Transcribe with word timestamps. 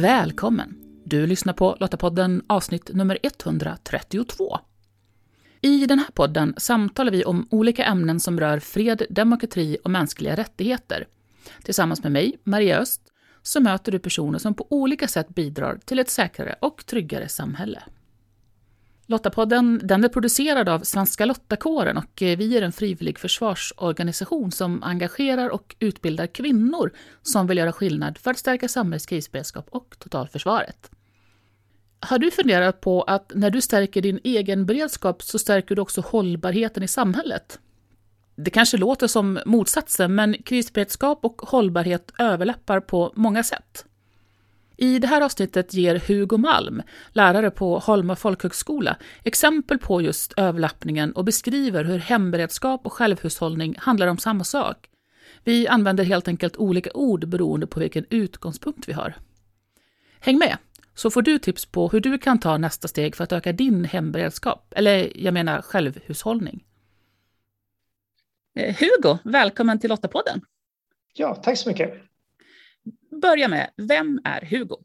Välkommen! 0.00 0.74
Du 1.04 1.26
lyssnar 1.26 1.52
på 1.52 1.76
Lottapodden 1.80 2.42
avsnitt 2.46 2.90
nummer 2.94 3.18
132. 3.22 4.58
I 5.60 5.86
den 5.86 5.98
här 5.98 6.10
podden 6.14 6.54
samtalar 6.56 7.12
vi 7.12 7.24
om 7.24 7.48
olika 7.50 7.84
ämnen 7.84 8.20
som 8.20 8.40
rör 8.40 8.58
fred, 8.58 9.02
demokrati 9.10 9.78
och 9.84 9.90
mänskliga 9.90 10.36
rättigheter. 10.36 11.06
Tillsammans 11.62 12.02
med 12.02 12.12
mig, 12.12 12.38
Maria 12.44 12.78
Öst, 12.78 13.02
så 13.42 13.60
möter 13.60 13.92
du 13.92 13.98
personer 13.98 14.38
som 14.38 14.54
på 14.54 14.66
olika 14.70 15.08
sätt 15.08 15.28
bidrar 15.28 15.78
till 15.84 15.98
ett 15.98 16.10
säkrare 16.10 16.54
och 16.60 16.86
tryggare 16.86 17.28
samhälle. 17.28 17.82
Lottapodden 19.10 19.80
den 19.84 20.04
är 20.04 20.08
producerad 20.08 20.68
av 20.68 20.80
Svenska 20.80 21.24
Lottakåren 21.24 21.96
och 21.96 22.22
eh, 22.22 22.38
vi 22.38 22.56
är 22.56 22.62
en 22.62 22.72
frivillig 22.72 23.18
försvarsorganisation 23.18 24.52
som 24.52 24.82
engagerar 24.82 25.48
och 25.48 25.76
utbildar 25.78 26.26
kvinnor 26.26 26.92
som 27.22 27.46
vill 27.46 27.58
göra 27.58 27.72
skillnad 27.72 28.18
för 28.18 28.30
att 28.30 28.38
stärka 28.38 28.68
samhällets 28.68 29.06
krisberedskap 29.06 29.68
och 29.70 29.94
totalförsvaret. 29.98 30.90
Har 32.00 32.18
du 32.18 32.30
funderat 32.30 32.80
på 32.80 33.02
att 33.02 33.32
när 33.34 33.50
du 33.50 33.60
stärker 33.60 34.02
din 34.02 34.20
egen 34.24 34.66
beredskap 34.66 35.22
så 35.22 35.38
stärker 35.38 35.74
du 35.74 35.82
också 35.82 36.00
hållbarheten 36.00 36.82
i 36.82 36.88
samhället? 36.88 37.58
Det 38.36 38.50
kanske 38.50 38.76
låter 38.76 39.06
som 39.06 39.38
motsatsen, 39.46 40.14
men 40.14 40.42
krisberedskap 40.42 41.24
och 41.24 41.42
hållbarhet 41.42 42.12
överlappar 42.18 42.80
på 42.80 43.12
många 43.14 43.42
sätt. 43.42 43.84
I 44.80 44.98
det 44.98 45.06
här 45.06 45.20
avsnittet 45.20 45.74
ger 45.74 46.02
Hugo 46.06 46.36
Malm, 46.36 46.82
lärare 47.12 47.50
på 47.50 47.78
Holma 47.78 48.16
folkhögskola, 48.16 48.96
exempel 49.24 49.78
på 49.78 50.02
just 50.02 50.32
överlappningen 50.36 51.12
och 51.12 51.24
beskriver 51.24 51.84
hur 51.84 51.98
hemberedskap 51.98 52.86
och 52.86 52.92
självhushållning 52.92 53.74
handlar 53.78 54.06
om 54.06 54.18
samma 54.18 54.44
sak. 54.44 54.88
Vi 55.44 55.68
använder 55.68 56.04
helt 56.04 56.28
enkelt 56.28 56.56
olika 56.56 56.90
ord 56.94 57.28
beroende 57.28 57.66
på 57.66 57.80
vilken 57.80 58.04
utgångspunkt 58.10 58.88
vi 58.88 58.92
har. 58.92 59.14
Häng 60.20 60.38
med, 60.38 60.56
så 60.94 61.10
får 61.10 61.22
du 61.22 61.38
tips 61.38 61.66
på 61.66 61.88
hur 61.88 62.00
du 62.00 62.18
kan 62.18 62.40
ta 62.40 62.58
nästa 62.58 62.88
steg 62.88 63.16
för 63.16 63.24
att 63.24 63.32
öka 63.32 63.52
din 63.52 63.84
hemberedskap, 63.84 64.72
eller 64.76 65.12
jag 65.14 65.34
menar 65.34 65.62
självhushållning. 65.62 66.64
Eh, 68.54 68.76
Hugo, 68.76 69.18
välkommen 69.24 69.78
till 69.78 69.90
Lottapodden. 69.90 70.40
Ja, 71.14 71.34
tack 71.34 71.58
så 71.58 71.68
mycket. 71.68 72.07
Börja 73.22 73.48
med, 73.48 73.70
vem 73.76 74.20
är 74.24 74.40
Hugo? 74.40 74.76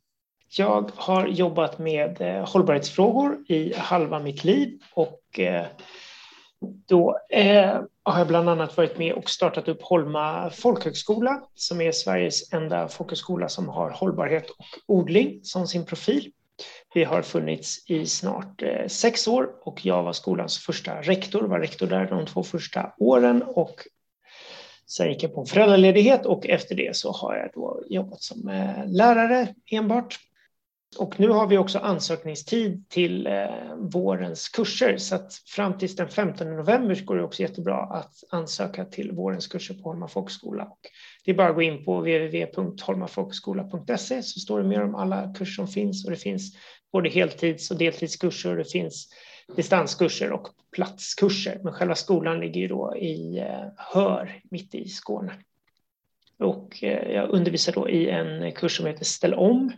Jag 0.58 0.92
har 0.96 1.28
jobbat 1.28 1.80
med 1.80 2.22
eh, 2.22 2.50
hållbarhetsfrågor 2.50 3.38
i 3.48 3.73
halva 3.78 4.20
mitt 4.20 4.44
liv 4.44 4.80
och 4.94 5.40
eh, 5.40 5.66
då 6.88 7.20
eh, 7.30 7.81
har 8.04 8.18
jag 8.18 8.28
bland 8.28 8.50
annat 8.50 8.78
varit 8.78 8.98
med 8.98 9.14
och 9.14 9.30
startat 9.30 9.68
upp 9.68 9.81
Holma 9.81 10.50
folkhögskola 10.50 11.42
som 11.54 11.81
är 11.81 11.92
Sveriges 11.92 12.54
enda 12.54 12.88
folkhögskola 12.88 13.50
som 13.50 13.70
har 13.70 13.90
hållbarhet 13.90 14.50
och 14.50 14.66
odling 14.88 15.40
som 15.44 15.68
sin 15.68 15.86
profil. 15.86 16.31
Vi 16.94 17.04
har 17.04 17.22
funnits 17.22 17.90
i 17.90 18.06
snart 18.06 18.64
sex 18.88 19.28
år 19.28 19.50
och 19.62 19.86
jag 19.86 20.04
var 20.04 20.14
skolans 20.14 20.58
första 20.58 21.02
rektor, 21.02 21.42
var 21.42 21.59
rektor 21.59 21.88
där 21.88 22.06
de 22.06 22.26
två 22.26 22.44
första 22.44 22.94
åren 22.98 23.44
och 23.44 23.76
sen 24.97 25.09
gick 25.09 25.23
jag 25.23 25.33
på 25.33 25.41
en 25.41 25.45
föräldraledighet 25.45 26.25
och 26.25 26.47
efter 26.47 26.75
det 26.75 26.95
så 26.95 27.11
har 27.11 27.36
jag 27.36 27.49
då 27.53 27.83
jobbat 27.89 28.22
som 28.22 28.49
eh, 28.49 28.88
lärare 28.88 29.47
enbart. 29.72 30.19
Och 30.97 31.19
nu 31.19 31.30
har 31.30 31.47
vi 31.47 31.58
också 31.58 31.80
ansökningstid 31.80 32.89
till 32.89 33.27
eh, 33.27 33.75
vårens 33.77 34.50
kurser 34.50 34.97
så 34.97 35.16
att 35.16 35.33
fram 35.33 35.77
till 35.77 35.95
den 35.95 36.09
15 36.09 36.55
november 36.55 37.05
går 37.05 37.16
det 37.16 37.23
också 37.23 37.41
jättebra 37.41 37.77
att 37.77 38.13
ansöka 38.29 38.85
till 38.85 39.12
vårens 39.12 39.47
kurser 39.47 39.73
på 39.73 39.81
Holma 39.81 40.07
folkhögskola. 40.07 40.68
Det 41.25 41.31
är 41.31 41.35
bara 41.35 41.50
att 41.50 41.56
gå 41.56 41.62
in 41.62 41.85
på 41.85 42.00
www.holmafolkhögskola.se 42.00 44.23
så 44.23 44.39
står 44.39 44.62
det 44.62 44.68
mer 44.68 44.84
om 44.84 44.95
alla 44.95 45.34
kurser 45.34 45.53
som 45.53 45.68
finns 45.68 46.06
och 46.06 46.12
det 46.12 46.18
finns 46.18 46.53
både 46.91 47.09
heltids 47.09 47.72
och 47.72 47.78
deltidskurser. 47.78 48.51
och 48.51 48.57
Det 48.57 48.72
finns 48.72 49.07
distanskurser 49.56 50.31
och 50.31 50.48
platskurser. 50.72 51.59
Men 51.64 51.74
själva 51.74 51.96
skolan 51.96 52.40
ligger 52.40 52.62
ju 52.62 52.68
då 52.68 52.98
i 52.98 53.40
eh, 53.40 53.68
Hör, 53.78 54.42
mitt 54.52 54.76
i 54.76 54.90
Skåne. 54.90 55.34
Och 56.40 56.84
eh, 56.84 57.12
jag 57.12 57.30
undervisar 57.30 57.74
då 57.74 57.90
i 57.90 58.09
en 58.09 58.52
kurs 58.52 58.78
som 58.78 58.86
heter 58.86 59.06
Ställ 59.06 59.34
om 59.34 59.72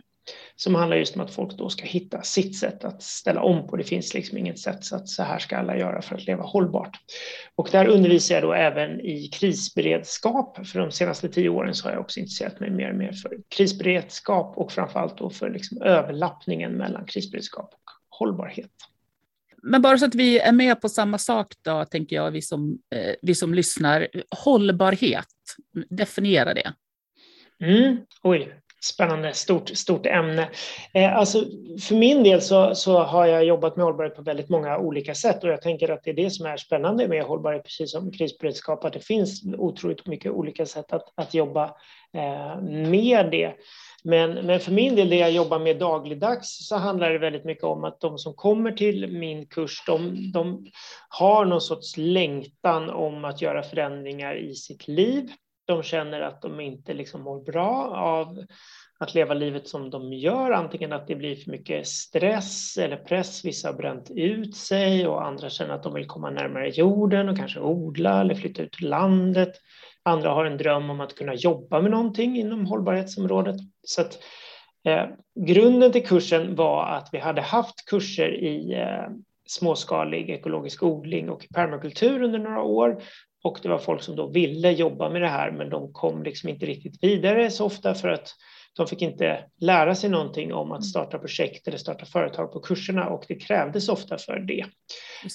som 0.56 0.74
handlar 0.74 0.96
just 0.96 1.14
om 1.14 1.20
att 1.20 1.34
folk 1.34 1.52
då 1.52 1.68
ska 1.68 1.84
hitta 1.84 2.22
sitt 2.22 2.58
sätt 2.58 2.84
att 2.84 3.02
ställa 3.02 3.42
om 3.42 3.66
på. 3.66 3.76
Det 3.76 3.84
finns 3.84 4.14
liksom 4.14 4.38
inget 4.38 4.58
sätt 4.58 4.84
så 4.84 4.96
att 4.96 5.08
så 5.08 5.22
här 5.22 5.38
ska 5.38 5.56
alla 5.56 5.76
göra 5.78 6.02
för 6.02 6.14
att 6.14 6.26
leva 6.26 6.42
hållbart. 6.42 6.98
Och 7.54 7.68
där 7.72 7.86
undervisar 7.88 8.34
jag 8.34 8.44
då 8.44 8.52
även 8.52 9.00
i 9.00 9.28
krisberedskap. 9.28 10.66
För 10.66 10.78
de 10.78 10.90
senaste 10.90 11.28
tio 11.28 11.48
åren 11.48 11.74
så 11.74 11.88
har 11.88 11.92
jag 11.92 12.00
också 12.00 12.20
intresserat 12.20 12.60
mig 12.60 12.70
mer 12.70 12.90
och 12.90 12.96
mer 12.96 13.12
för 13.12 13.38
krisberedskap 13.48 14.56
och 14.56 14.72
framförallt 14.72 15.18
då 15.18 15.30
för 15.30 15.50
liksom 15.50 15.82
överlappningen 15.82 16.72
mellan 16.72 17.06
krisberedskap 17.06 17.74
och 17.74 17.90
hållbarhet. 18.18 18.72
Men 19.62 19.82
bara 19.82 19.98
så 19.98 20.06
att 20.06 20.14
vi 20.14 20.38
är 20.38 20.52
med 20.52 20.80
på 20.80 20.88
samma 20.88 21.18
sak 21.18 21.54
då, 21.62 21.84
tänker 21.84 22.16
jag, 22.16 22.30
vi 22.30 22.42
som, 22.42 22.78
eh, 22.94 23.14
vi 23.22 23.34
som 23.34 23.54
lyssnar. 23.54 24.08
Hållbarhet, 24.30 25.26
definiera 25.90 26.54
det. 26.54 26.72
Mm. 27.60 27.96
Oj, 28.22 28.54
spännande, 28.86 29.32
stort, 29.32 29.68
stort 29.68 30.06
ämne. 30.06 30.48
Eh, 30.94 31.16
alltså, 31.16 31.44
för 31.88 31.94
min 31.94 32.22
del 32.22 32.42
så, 32.42 32.74
så 32.74 32.98
har 32.98 33.26
jag 33.26 33.44
jobbat 33.44 33.76
med 33.76 33.84
hållbarhet 33.84 34.16
på 34.16 34.22
väldigt 34.22 34.48
många 34.48 34.78
olika 34.78 35.14
sätt 35.14 35.44
och 35.44 35.50
jag 35.50 35.62
tänker 35.62 35.88
att 35.88 36.04
det 36.04 36.10
är 36.10 36.14
det 36.14 36.30
som 36.30 36.46
är 36.46 36.56
spännande 36.56 37.08
med 37.08 37.24
hållbarhet, 37.24 37.62
precis 37.62 37.90
som 37.90 38.12
krisberedskap, 38.12 38.84
att 38.84 38.92
det 38.92 39.04
finns 39.04 39.42
otroligt 39.58 40.06
mycket 40.06 40.32
olika 40.32 40.66
sätt 40.66 40.92
att, 40.92 41.12
att 41.14 41.34
jobba 41.34 41.64
eh, 42.14 42.62
med 42.62 43.30
det. 43.30 43.54
Men, 44.04 44.46
men 44.46 44.60
för 44.60 44.72
min 44.72 44.96
del, 44.96 45.08
det 45.08 45.16
jag 45.16 45.30
jobbar 45.30 45.58
med 45.58 45.78
dagligdags, 45.78 46.68
så 46.68 46.76
handlar 46.76 47.10
det 47.10 47.18
väldigt 47.18 47.44
mycket 47.44 47.64
om 47.64 47.84
att 47.84 48.00
de 48.00 48.18
som 48.18 48.34
kommer 48.34 48.72
till 48.72 49.12
min 49.12 49.46
kurs, 49.46 49.82
de, 49.86 50.32
de 50.32 50.66
har 51.08 51.44
någon 51.44 51.60
sorts 51.60 51.96
längtan 51.96 52.90
om 52.90 53.24
att 53.24 53.42
göra 53.42 53.62
förändringar 53.62 54.36
i 54.36 54.54
sitt 54.54 54.88
liv. 54.88 55.30
De 55.66 55.82
känner 55.82 56.20
att 56.20 56.42
de 56.42 56.60
inte 56.60 56.94
liksom 56.94 57.22
mår 57.22 57.44
bra 57.44 57.90
av 57.96 58.44
att 58.98 59.14
leva 59.14 59.34
livet 59.34 59.68
som 59.68 59.90
de 59.90 60.12
gör, 60.12 60.50
antingen 60.50 60.92
att 60.92 61.06
det 61.06 61.14
blir 61.14 61.36
för 61.36 61.50
mycket 61.50 61.86
stress 61.86 62.76
eller 62.76 62.96
press, 62.96 63.44
vissa 63.44 63.68
har 63.68 63.74
bränt 63.74 64.10
ut 64.10 64.56
sig 64.56 65.06
och 65.06 65.26
andra 65.26 65.50
känner 65.50 65.74
att 65.74 65.82
de 65.82 65.94
vill 65.94 66.06
komma 66.06 66.30
närmare 66.30 66.68
jorden 66.68 67.28
och 67.28 67.36
kanske 67.36 67.60
odla 67.60 68.20
eller 68.20 68.34
flytta 68.34 68.62
ut 68.62 68.72
till 68.72 68.88
landet. 68.88 69.52
Andra 70.02 70.30
har 70.30 70.44
en 70.44 70.58
dröm 70.58 70.90
om 70.90 71.00
att 71.00 71.14
kunna 71.14 71.34
jobba 71.34 71.80
med 71.80 71.90
någonting 71.90 72.36
inom 72.36 72.66
hållbarhetsområdet. 72.66 73.56
Så 73.82 74.00
att, 74.00 74.18
eh, 74.84 75.04
grunden 75.40 75.92
till 75.92 76.06
kursen 76.06 76.54
var 76.54 76.86
att 76.86 77.08
vi 77.12 77.18
hade 77.18 77.40
haft 77.40 77.86
kurser 77.86 78.34
i 78.34 78.74
eh, 78.74 79.08
småskalig 79.48 80.30
ekologisk 80.30 80.82
odling 80.82 81.30
och 81.30 81.46
permakultur 81.54 82.22
under 82.22 82.38
några 82.38 82.62
år 82.62 83.02
och 83.46 83.58
det 83.62 83.68
var 83.68 83.78
folk 83.78 84.02
som 84.02 84.16
då 84.16 84.26
ville 84.26 84.70
jobba 84.70 85.10
med 85.10 85.22
det 85.22 85.28
här, 85.28 85.50
men 85.50 85.70
de 85.70 85.92
kom 85.92 86.22
liksom 86.22 86.48
inte 86.48 86.66
riktigt 86.66 87.02
vidare 87.02 87.50
så 87.50 87.64
ofta 87.64 87.94
för 87.94 88.08
att 88.08 88.34
de 88.76 88.86
fick 88.86 89.02
inte 89.02 89.44
lära 89.60 89.94
sig 89.94 90.10
någonting 90.10 90.54
om 90.54 90.72
att 90.72 90.84
starta 90.84 91.18
projekt 91.18 91.68
eller 91.68 91.78
starta 91.78 92.06
företag 92.06 92.52
på 92.52 92.60
kurserna 92.60 93.08
och 93.08 93.24
det 93.28 93.34
krävdes 93.34 93.88
ofta 93.88 94.18
för 94.18 94.38
det, 94.38 94.64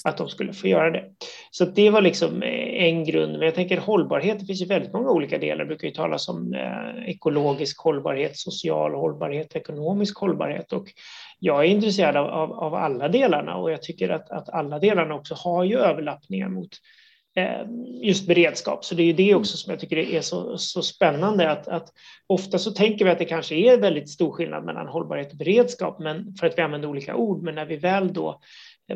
att 0.06 0.18
de 0.18 0.30
skulle 0.30 0.54
få 0.54 0.68
göra 0.68 0.92
det. 0.92 1.04
Så 1.52 1.66
det 1.66 1.90
var 1.90 2.02
liksom 2.02 2.44
en 2.44 3.06
grund. 3.06 3.32
Men 3.32 3.42
jag 3.42 3.56
tänker 3.56 3.78
hållbarhet, 3.78 4.40
det 4.40 4.46
finns 4.46 4.62
ju 4.62 4.66
väldigt 4.66 4.94
många 4.94 5.10
olika 5.10 5.38
delar. 5.38 5.58
Det 5.58 5.66
brukar 5.66 5.88
ju 5.88 5.94
talas 5.94 6.30
om 6.30 6.54
eh, 6.54 7.10
ekologisk 7.10 7.80
hållbarhet, 7.80 8.38
social 8.38 8.96
hållbarhet, 8.96 9.56
ekonomisk 9.56 10.18
hållbarhet 10.18 10.74
och 10.74 10.88
jag 11.40 11.66
är 11.66 11.70
intresserad 11.70 12.16
av, 12.16 12.28
av, 12.28 12.52
av 12.52 12.74
alla 12.74 13.08
delarna 13.08 13.56
och 13.56 13.72
jag 13.72 13.82
tycker 13.82 14.10
att, 14.10 14.32
att 14.32 14.50
alla 14.50 14.80
delarna 14.80 15.16
också 15.16 15.36
har 15.36 15.64
ju 15.64 15.78
överlappningar 15.78 16.50
mot 16.50 16.70
Eh, 16.74 17.01
just 18.02 18.28
beredskap. 18.28 18.86
Så 18.86 18.96
det 18.96 19.04
är 19.04 19.14
det 19.14 19.30
mm. 19.30 19.40
också 19.40 19.58
som 19.58 19.72
jag 19.72 19.80
tycker 19.80 19.98
är 19.98 20.22
så, 20.22 20.58
så 20.58 20.82
spännande 20.82 21.52
att, 21.52 21.68
att 21.68 21.90
ofta 22.28 22.58
så 22.58 22.72
tänker 22.72 23.06
vi 23.06 23.12
att 23.12 23.20
det 23.20 23.26
kanske 23.26 23.56
är 23.56 23.78
väldigt 23.78 24.10
stor 24.10 24.32
skillnad 24.32 24.66
mellan 24.66 24.88
hållbarhet 24.88 25.32
och 25.32 25.38
beredskap, 25.38 26.00
men 26.00 26.36
för 26.40 26.48
att 26.48 26.58
vi 26.58 26.62
använder 26.62 26.88
olika 26.88 27.16
ord. 27.16 27.44
Men 27.44 27.56
när 27.56 27.66
vi 27.66 27.78
väl 27.78 28.14
då 28.14 28.40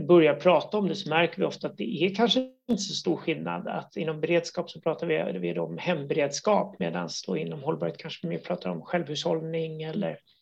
börjar 0.07 0.33
prata 0.33 0.77
om 0.77 0.87
det 0.87 0.95
så 0.95 1.09
märker 1.09 1.37
vi 1.37 1.45
ofta 1.45 1.67
att 1.67 1.77
det 1.77 2.03
är 2.03 2.15
kanske 2.15 2.49
inte 2.69 2.83
så 2.83 2.93
stor 2.93 3.15
skillnad. 3.15 3.67
Att 3.67 3.97
inom 3.97 4.21
beredskap 4.21 4.69
så 4.69 4.81
pratar 4.81 5.07
vi, 5.07 5.39
vi 5.39 5.59
om 5.59 5.77
hemberedskap 5.77 6.75
medan 6.79 7.09
inom 7.37 7.63
hållbarhet 7.63 7.97
kanske 7.97 8.27
vi 8.27 8.29
mer 8.29 8.37
pratar 8.37 8.69
om 8.69 8.81
självhushållning 8.81 9.83
eller 9.83 10.09
Eh, 10.09 10.34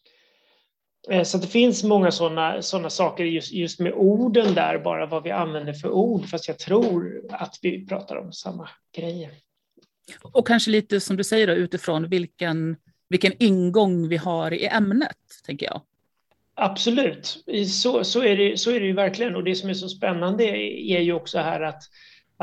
så 1.23 1.37
det 1.37 1.47
finns 1.47 1.83
många 1.83 2.11
sådana 2.11 2.61
såna 2.61 2.89
saker 2.89 3.23
just, 3.23 3.51
just 3.51 3.79
med 3.79 3.93
orden 3.93 4.53
där, 4.53 4.77
bara 4.77 5.05
vad 5.05 5.23
vi 5.23 5.31
använder 5.31 5.73
för 5.73 5.89
ord, 5.89 6.29
fast 6.29 6.47
jag 6.47 6.59
tror 6.59 7.21
att 7.29 7.59
vi 7.61 7.85
pratar 7.87 8.15
om 8.15 8.33
samma 8.33 8.69
grejer. 8.95 9.31
Och 10.21 10.47
kanske 10.47 10.71
lite 10.71 10.99
som 10.99 11.17
du 11.17 11.23
säger 11.23 11.47
då, 11.47 11.53
utifrån 11.53 12.09
vilken, 12.09 12.75
vilken 13.09 13.33
ingång 13.39 14.07
vi 14.07 14.17
har 14.17 14.53
i 14.53 14.65
ämnet, 14.65 15.17
tänker 15.45 15.65
jag. 15.65 15.81
Absolut, 16.55 17.43
så, 17.67 18.03
så, 18.03 18.23
är 18.23 18.37
det, 18.37 18.57
så 18.59 18.71
är 18.71 18.79
det 18.79 18.85
ju 18.85 18.93
verkligen. 18.93 19.35
Och 19.35 19.43
det 19.43 19.55
som 19.55 19.69
är 19.69 19.73
så 19.73 19.89
spännande 19.89 20.43
är 20.43 20.99
ju 20.99 21.13
också 21.13 21.39
här 21.39 21.61
att 21.61 21.83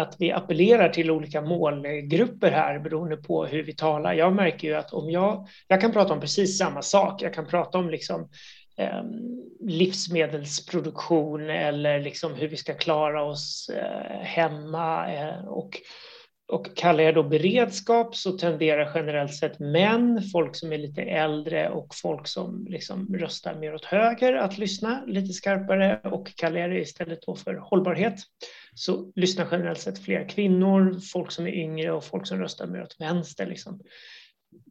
att 0.00 0.17
vi 0.19 0.32
appellerar 0.32 0.88
till 0.88 1.11
olika 1.11 1.41
målgrupper 1.41 2.50
här 2.50 2.79
beroende 2.79 3.17
på 3.17 3.47
hur 3.47 3.62
vi 3.62 3.73
talar. 3.73 4.14
Jag 4.14 4.35
märker 4.35 4.69
ju 4.69 4.75
att 4.75 4.93
om 4.93 5.11
jag, 5.11 5.49
jag 5.69 5.81
kan 5.81 5.93
prata 5.93 6.12
om 6.12 6.20
precis 6.20 6.58
samma 6.58 6.82
sak, 6.82 7.23
jag 7.23 7.35
kan 7.35 7.47
prata 7.47 7.79
om 7.79 7.91
liksom 7.91 8.29
eh, 8.76 9.02
livsmedelsproduktion 9.61 11.50
eller 11.50 12.00
liksom 12.00 12.35
hur 12.35 12.49
vi 12.49 12.56
ska 12.56 12.75
klara 12.75 13.25
oss 13.25 13.70
eh, 13.75 14.20
hemma 14.20 15.12
eh, 15.12 15.44
och 15.44 15.81
och 16.50 16.76
kallar 16.76 17.05
jag 17.05 17.14
då 17.14 17.23
beredskap 17.23 18.17
så 18.17 18.32
tenderar 18.32 18.93
generellt 18.94 19.35
sett 19.35 19.58
män, 19.58 20.23
folk 20.32 20.56
som 20.56 20.73
är 20.73 20.79
lite 20.79 21.02
äldre 21.02 21.69
och 21.69 21.94
folk 21.94 22.26
som 22.26 22.67
liksom 22.69 23.17
röstar 23.19 23.55
mer 23.55 23.75
åt 23.75 23.85
höger 23.85 24.32
att 24.32 24.58
lyssna 24.58 25.05
lite 25.06 25.32
skarpare 25.32 26.00
och 26.05 26.37
kallar 26.37 26.61
jag 26.61 26.70
det 26.70 26.81
istället 26.81 27.23
då 27.23 27.37
för 27.37 27.55
hållbarhet 27.55 28.14
så 28.75 29.12
lyssnar 29.17 29.49
generellt 29.50 29.81
sett 29.81 30.05
fler 30.05 30.29
kvinnor, 30.29 31.00
folk 31.12 31.32
som 31.32 31.47
är 31.47 31.52
yngre 31.52 31.93
och 31.93 32.05
folk 32.05 32.26
som 32.26 32.38
röstar 32.38 32.67
mer 32.67 32.82
åt 32.82 32.96
vänster. 32.99 33.46
Liksom. 33.46 33.81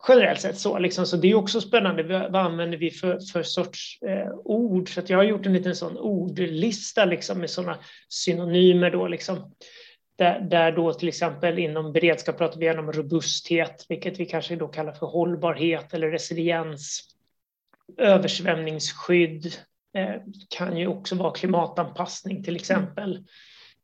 Generellt 0.07 0.41
sett 0.41 0.57
så. 0.57 0.79
Liksom. 0.79 1.05
Så 1.05 1.17
det 1.17 1.31
är 1.31 1.35
också 1.35 1.61
spännande. 1.61 2.03
Vad 2.03 2.35
använder 2.35 2.77
vi 2.77 2.91
för, 2.91 3.19
för 3.33 3.43
sorts 3.43 4.01
eh, 4.01 4.31
ord? 4.43 4.93
Så 4.93 5.01
jag 5.07 5.17
har 5.17 5.23
gjort 5.23 5.45
en 5.45 5.53
liten 5.53 5.75
sån 5.75 5.97
ordlista 5.97 7.05
liksom, 7.05 7.39
med 7.39 7.49
sådana 7.49 7.77
synonymer. 8.09 8.91
Då, 8.91 9.07
liksom. 9.07 9.55
Där, 10.19 10.39
där, 10.39 10.71
då 10.71 10.93
till 10.93 11.07
exempel 11.07 11.59
inom 11.59 11.93
beredskap 11.93 12.37
pratar 12.37 12.59
vi 12.59 12.69
om 12.69 12.91
robusthet, 12.91 13.85
vilket 13.89 14.19
vi 14.19 14.25
kanske 14.25 14.55
då 14.55 14.67
kallar 14.67 14.91
för 14.91 15.05
hållbarhet 15.05 15.93
eller 15.93 16.09
resiliens. 16.09 17.01
Översvämningsskydd 17.97 19.45
eh, 19.95 20.15
kan 20.49 20.77
ju 20.77 20.87
också 20.87 21.15
vara 21.15 21.31
klimatanpassning 21.31 22.43
till 22.43 22.55
exempel. 22.55 23.25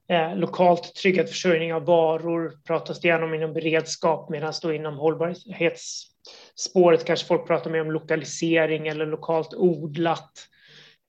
Eh, 0.10 0.36
lokalt 0.36 0.96
tryggad 0.96 1.30
försörjning 1.30 1.74
av 1.74 1.86
varor 1.86 2.54
pratas 2.68 3.00
det 3.00 3.08
gärna 3.08 3.26
om 3.26 3.34
inom 3.34 3.54
beredskap 3.54 4.30
medan 4.30 4.54
då 4.62 4.74
inom 4.74 4.98
hållbarhetsspåret 4.98 7.06
kanske 7.06 7.28
folk 7.28 7.48
pratar 7.48 7.72
mer 7.72 7.82
om 7.82 7.92
lokalisering 7.92 8.88
eller 8.88 9.06
lokalt 9.06 9.54
odlat. 9.54 10.32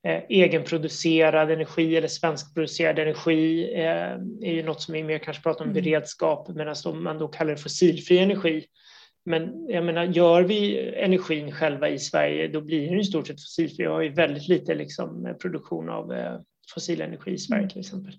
Eh, 0.05 0.23
egenproducerad 0.29 1.51
energi 1.51 1.97
eller 1.97 2.09
svenskproducerad 2.09 2.99
energi 2.99 3.75
eh, 3.75 4.13
är 4.43 4.53
ju 4.53 4.63
något 4.63 4.83
som 4.83 4.95
vi 4.95 5.03
mer 5.03 5.19
kanske 5.19 5.43
pratar 5.43 5.65
om 5.65 5.71
mm. 5.71 5.83
beredskap 5.83 6.49
medan 6.49 6.75
man 7.03 7.19
då 7.19 7.29
kallar 7.29 7.51
det 7.51 7.57
fossilfri 7.57 8.19
energi. 8.19 8.67
Men 9.25 9.67
jag 9.69 9.85
menar, 9.85 10.05
gör 10.05 10.43
vi 10.43 10.91
energin 10.95 11.53
själva 11.53 11.89
i 11.89 11.99
Sverige 11.99 12.49
då 12.49 12.61
blir 12.61 12.91
den 12.91 13.01
i 13.01 13.05
stort 13.05 13.27
sett 13.27 13.43
fossilfri. 13.43 13.77
Vi 13.79 13.85
har 13.85 14.03
ju 14.03 14.09
väldigt 14.09 14.49
lite 14.49 14.75
liksom, 14.75 15.37
produktion 15.43 15.89
av 15.89 16.13
eh, 16.13 16.41
fossil 16.75 17.01
energi 17.01 17.31
i 17.31 17.39
Sverige 17.39 17.69
till 17.69 17.81
exempel. 17.81 18.13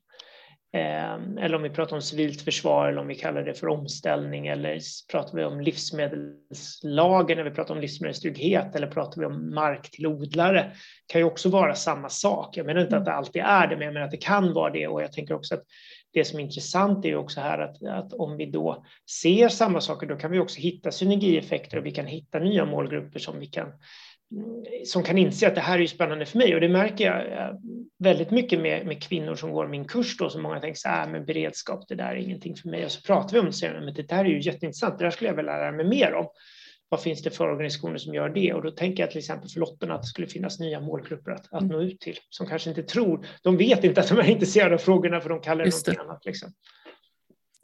Ehm, 0.73 1.37
eller 1.37 1.55
om 1.55 1.61
vi 1.61 1.69
pratar 1.69 1.95
om 1.95 2.01
civilt 2.01 2.41
försvar 2.41 2.87
eller 2.87 3.01
om 3.01 3.07
vi 3.07 3.15
kallar 3.15 3.43
det 3.43 3.53
för 3.53 3.67
omställning 3.67 4.47
eller 4.47 4.79
pratar 5.11 5.37
vi 5.37 5.43
om 5.43 5.61
livsmedelslagen 5.61 7.37
när 7.37 7.43
vi 7.43 7.51
pratar 7.51 7.75
om 7.75 7.81
livsmedelstrygghet 7.81 8.75
eller 8.75 8.87
pratar 8.87 9.21
vi 9.21 9.27
om 9.27 9.55
mark 9.55 9.91
till 9.91 10.07
odlare 10.07 10.71
kan 11.07 11.21
ju 11.21 11.25
också 11.25 11.49
vara 11.49 11.75
samma 11.75 12.09
sak. 12.09 12.57
Jag 12.57 12.65
menar 12.65 12.81
inte 12.81 12.97
att 12.97 13.05
det 13.05 13.13
alltid 13.13 13.41
är 13.41 13.67
det, 13.67 13.75
men 13.75 13.85
jag 13.85 13.93
menar 13.93 14.05
att 14.05 14.11
det 14.11 14.17
kan 14.17 14.53
vara 14.53 14.73
det 14.73 14.87
och 14.87 15.01
jag 15.01 15.11
tänker 15.11 15.33
också 15.33 15.55
att 15.55 15.63
det 16.13 16.25
som 16.25 16.39
är 16.39 16.43
intressant 16.43 17.05
är 17.05 17.09
ju 17.09 17.15
också 17.15 17.41
här 17.41 17.59
att, 17.59 17.83
att 17.83 18.13
om 18.13 18.37
vi 18.37 18.45
då 18.45 18.85
ser 19.21 19.49
samma 19.49 19.81
saker, 19.81 20.07
då 20.07 20.15
kan 20.15 20.31
vi 20.31 20.39
också 20.39 20.59
hitta 20.59 20.91
synergieffekter 20.91 21.77
och 21.77 21.85
vi 21.85 21.91
kan 21.91 22.05
hitta 22.05 22.39
nya 22.39 22.65
målgrupper 22.65 23.19
som 23.19 23.39
vi 23.39 23.45
kan 23.45 23.73
som 24.85 25.03
kan 25.03 25.17
inse 25.17 25.47
att 25.47 25.55
det 25.55 25.61
här 25.61 25.79
är 25.79 25.87
spännande 25.87 26.25
för 26.25 26.37
mig 26.37 26.55
och 26.55 26.61
det 26.61 26.69
märker 26.69 27.05
jag 27.05 27.31
eh, 27.31 27.55
väldigt 27.99 28.31
mycket 28.31 28.59
med, 28.59 28.85
med 28.85 29.03
kvinnor 29.03 29.35
som 29.35 29.51
går 29.51 29.67
min 29.67 29.85
kurs 29.85 30.17
då 30.17 30.29
som 30.29 30.41
många 30.41 30.59
tänker 30.59 30.79
så 30.79 30.89
här, 30.89 31.09
men 31.09 31.25
beredskap, 31.25 31.87
det 31.87 31.95
där 31.95 32.09
är 32.09 32.15
ingenting 32.15 32.55
för 32.55 32.69
mig 32.69 32.85
och 32.85 32.91
så 32.91 33.01
pratar 33.01 33.33
vi 33.33 33.39
om 33.39 33.45
det 33.45 33.49
och 33.49 33.55
säger 33.55 33.81
men 33.81 33.93
det 33.93 34.09
där 34.09 34.25
är 34.25 34.29
ju 34.29 34.41
jätteintressant, 34.41 34.97
det 34.99 35.05
där 35.05 35.11
skulle 35.11 35.29
jag 35.29 35.35
vilja 35.35 35.57
lära 35.57 35.71
mig 35.71 35.87
mer 35.87 36.13
om. 36.13 36.27
Vad 36.89 37.01
finns 37.01 37.21
det 37.23 37.29
för 37.29 37.51
organisationer 37.51 37.97
som 37.97 38.13
gör 38.13 38.29
det? 38.29 38.53
Och 38.53 38.63
då 38.63 38.71
tänker 38.71 39.03
jag 39.03 39.11
till 39.11 39.19
exempel 39.19 39.49
för 39.49 39.59
Lottorna 39.59 39.93
att 39.93 40.01
det 40.01 40.07
skulle 40.07 40.27
finnas 40.27 40.59
nya 40.59 40.79
målgrupper 40.79 41.31
att, 41.31 41.53
att 41.53 41.61
mm. 41.61 41.67
nå 41.67 41.81
ut 41.81 41.99
till 41.99 42.17
som 42.29 42.47
kanske 42.47 42.69
inte 42.69 42.83
tror, 42.83 43.25
de 43.41 43.57
vet 43.57 43.83
inte 43.83 44.01
att 44.01 44.07
de 44.07 44.19
är 44.19 44.29
intresserade 44.29 44.75
av 44.75 44.79
frågorna 44.79 45.21
för 45.21 45.29
de 45.29 45.41
kallar 45.41 45.65
det 45.65 45.71
någonting 45.71 46.05
annat. 46.05 46.25
Liksom 46.25 46.51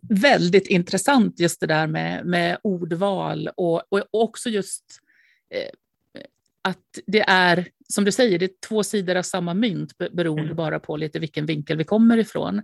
väldigt 0.10 0.68
intressant 0.68 1.39
just 1.39 1.60
det 1.60 1.68
där 1.68 1.88
med, 1.88 2.25
med 2.25 2.57
ordval 2.63 3.50
och, 3.56 3.83
och 3.89 4.01
också 4.12 4.50
just 4.50 4.83
eh, 5.54 5.69
att 6.63 7.00
det 7.07 7.24
är, 7.27 7.68
som 7.89 8.06
du 8.06 8.12
säger, 8.12 8.39
det 8.39 8.45
är 8.45 8.68
två 8.68 8.83
sidor 8.83 9.15
av 9.15 9.21
samma 9.21 9.54
mynt 9.54 9.98
beroende 9.98 10.44
mm. 10.44 10.56
bara 10.56 10.80
på 10.80 10.98
lite 10.98 11.19
vilken 11.19 11.45
vinkel 11.45 11.77
vi 11.77 11.83
kommer 11.83 12.18
ifrån. 12.18 12.62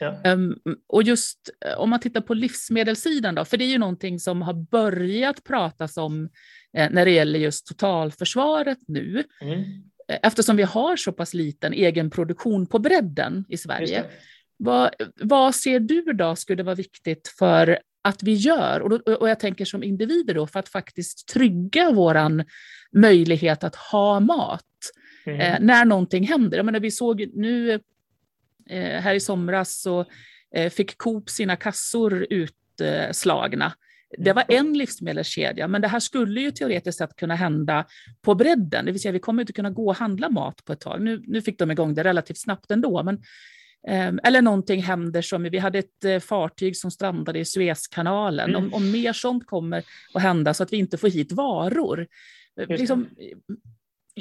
Ja. 0.00 0.32
Um, 0.32 0.58
och 0.86 1.02
just 1.02 1.50
eh, 1.66 1.78
om 1.78 1.90
man 1.90 2.00
tittar 2.00 2.20
på 2.20 2.34
livsmedelssidan 2.34 3.34
då, 3.34 3.44
för 3.44 3.56
det 3.56 3.64
är 3.64 3.68
ju 3.68 3.78
någonting 3.78 4.20
som 4.20 4.42
har 4.42 4.54
börjat 4.54 5.44
pratas 5.44 5.96
om 5.96 6.28
eh, 6.76 6.90
när 6.90 7.04
det 7.04 7.10
gäller 7.10 7.38
just 7.38 7.66
totalförsvaret 7.66 8.78
nu. 8.86 9.24
Mm. 9.40 9.60
Eh, 10.08 10.18
eftersom 10.22 10.56
vi 10.56 10.62
har 10.62 10.96
så 10.96 11.12
pass 11.12 11.34
liten 11.34 11.72
egen 11.72 12.10
produktion 12.10 12.66
på 12.66 12.78
bredden 12.78 13.44
i 13.48 13.56
Sverige. 13.56 14.04
Vad, 14.56 14.90
vad 15.20 15.54
ser 15.54 15.80
du 15.80 16.02
då 16.02 16.36
skulle 16.36 16.62
vara 16.62 16.74
viktigt 16.74 17.28
för 17.38 17.78
att 18.04 18.22
vi 18.22 18.34
gör, 18.34 18.80
och, 18.80 18.90
då, 18.90 19.14
och 19.14 19.28
jag 19.28 19.40
tänker 19.40 19.64
som 19.64 19.82
individer 19.82 20.34
då, 20.34 20.46
för 20.46 20.58
att 20.58 20.68
faktiskt 20.68 21.28
trygga 21.28 21.90
våran 21.90 22.44
möjlighet 22.94 23.64
att 23.64 23.76
ha 23.76 24.20
mat 24.20 24.64
mm. 25.26 25.40
eh, 25.40 25.58
när 25.60 25.84
någonting 25.84 26.26
händer. 26.26 26.56
Jag 26.56 26.66
menar, 26.66 26.80
vi 26.80 26.90
såg 26.90 27.30
nu 27.34 27.80
eh, 28.70 29.00
här 29.00 29.14
i 29.14 29.20
somras 29.20 29.80
så 29.80 30.04
eh, 30.54 30.70
fick 30.70 30.98
Coop 30.98 31.30
sina 31.30 31.56
kassor 31.56 32.26
utslagna. 32.30 33.72
Det 34.18 34.32
var 34.32 34.44
en 34.48 34.78
livsmedelskedja, 34.78 35.68
men 35.68 35.82
det 35.82 35.88
här 35.88 36.00
skulle 36.00 36.40
ju 36.40 36.50
teoretiskt 36.50 36.98
sett 36.98 37.16
kunna 37.16 37.34
hända 37.34 37.86
på 38.22 38.34
bredden, 38.34 38.84
det 38.84 38.92
vill 38.92 39.00
säga 39.00 39.12
vi 39.12 39.18
kommer 39.18 39.42
inte 39.42 39.52
kunna 39.52 39.70
gå 39.70 39.88
och 39.88 39.96
handla 39.96 40.30
mat 40.30 40.64
på 40.64 40.72
ett 40.72 40.80
tag. 40.80 41.02
Nu, 41.02 41.22
nu 41.26 41.42
fick 41.42 41.58
de 41.58 41.70
igång 41.70 41.94
det 41.94 42.04
relativt 42.04 42.38
snabbt 42.38 42.70
ändå, 42.70 43.02
men 43.02 43.22
eller 44.22 44.42
någonting 44.42 44.82
händer 44.82 45.22
som, 45.22 45.42
vi 45.42 45.58
hade 45.58 45.78
ett 45.78 46.04
eh, 46.04 46.18
fartyg 46.18 46.76
som 46.76 46.90
strandade 46.90 47.38
i 47.38 47.44
Suezkanalen. 47.44 48.50
Mm. 48.50 48.64
Om, 48.64 48.74
om 48.74 48.90
mer 48.90 49.12
sånt 49.12 49.46
kommer 49.46 49.84
att 50.14 50.22
hända 50.22 50.54
så 50.54 50.62
att 50.62 50.72
vi 50.72 50.76
inte 50.76 50.98
får 50.98 51.08
hit 51.08 51.32
varor. 51.32 52.06
Liksom, 52.68 53.08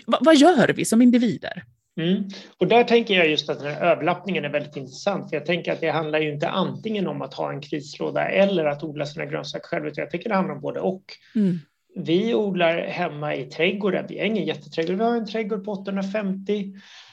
vad, 0.06 0.26
vad, 0.26 0.36
gör 0.36 0.68
vi 0.68 0.86
som 0.86 1.02
individer? 1.02 1.64
Mm. 2.02 2.24
Och 2.58 2.68
där 2.68 2.84
tänker 2.84 3.14
jag 3.14 3.30
just 3.30 3.50
att 3.50 3.60
den 3.60 3.74
här 3.74 3.92
överlappningen 3.92 4.46
är 4.46 4.50
väldigt 4.50 4.76
intressant. 4.76 5.30
För 5.30 5.38
jag 5.38 5.46
tänker 5.46 5.74
att 5.74 5.82
det 5.82 5.90
handlar 5.90 6.20
ju 6.20 6.34
inte 6.34 6.50
antingen 6.50 7.08
om 7.08 7.22
att 7.22 7.34
ha 7.34 7.52
en 7.52 7.62
krislåda 7.62 8.28
eller 8.28 8.66
att 8.66 8.84
odla 8.84 9.06
sina 9.06 9.26
grönsaker 9.26 9.68
själv, 9.68 9.88
utan 9.88 10.02
jag 10.02 10.12
tänker 10.12 10.30
det 10.30 10.36
handlar 10.36 10.56
om 10.56 10.62
både 10.62 10.80
och. 10.80 11.04
Mm. 11.36 11.60
Vi 11.96 12.36
odlar 12.36 12.78
hemma 12.82 13.36
i 13.36 13.46
trädgården. 13.46 14.06
Vi 14.10 14.20
har 14.20 14.26
ingen 14.26 14.46
jätteträdgård. 14.46 14.98
Vi 14.98 15.04
har 15.04 15.16
en 15.16 15.28
trädgård 15.28 15.66
på 15.66 15.72
850 15.72 16.74
Eh, 16.74 17.13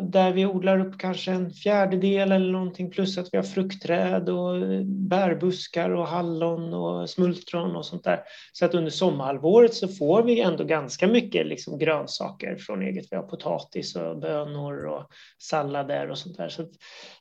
där 0.00 0.32
vi 0.32 0.46
odlar 0.46 0.86
upp 0.86 0.98
kanske 0.98 1.30
en 1.30 1.50
fjärdedel 1.50 2.32
eller 2.32 2.52
någonting 2.52 2.90
plus 2.90 3.18
att 3.18 3.28
vi 3.32 3.36
har 3.38 3.44
fruktträd 3.44 4.28
och 4.28 4.84
bärbuskar 4.86 5.90
och 5.90 6.06
hallon 6.06 6.74
och 6.74 7.10
smultron 7.10 7.76
och 7.76 7.86
sånt 7.86 8.04
där. 8.04 8.20
Så 8.52 8.64
att 8.64 8.74
under 8.74 8.90
sommarhalvåret 8.90 9.74
så 9.74 9.88
får 9.88 10.22
vi 10.22 10.40
ändå 10.40 10.64
ganska 10.64 11.06
mycket 11.06 11.46
liksom 11.46 11.78
grönsaker 11.78 12.56
från 12.56 12.82
eget. 12.82 13.06
Vi 13.10 13.16
har 13.16 13.22
potatis 13.22 13.96
och 13.96 14.18
bönor 14.18 14.86
och 14.86 15.06
sallader 15.38 16.10
och 16.10 16.18
sånt 16.18 16.36
där. 16.36 16.48
Så, 16.48 16.66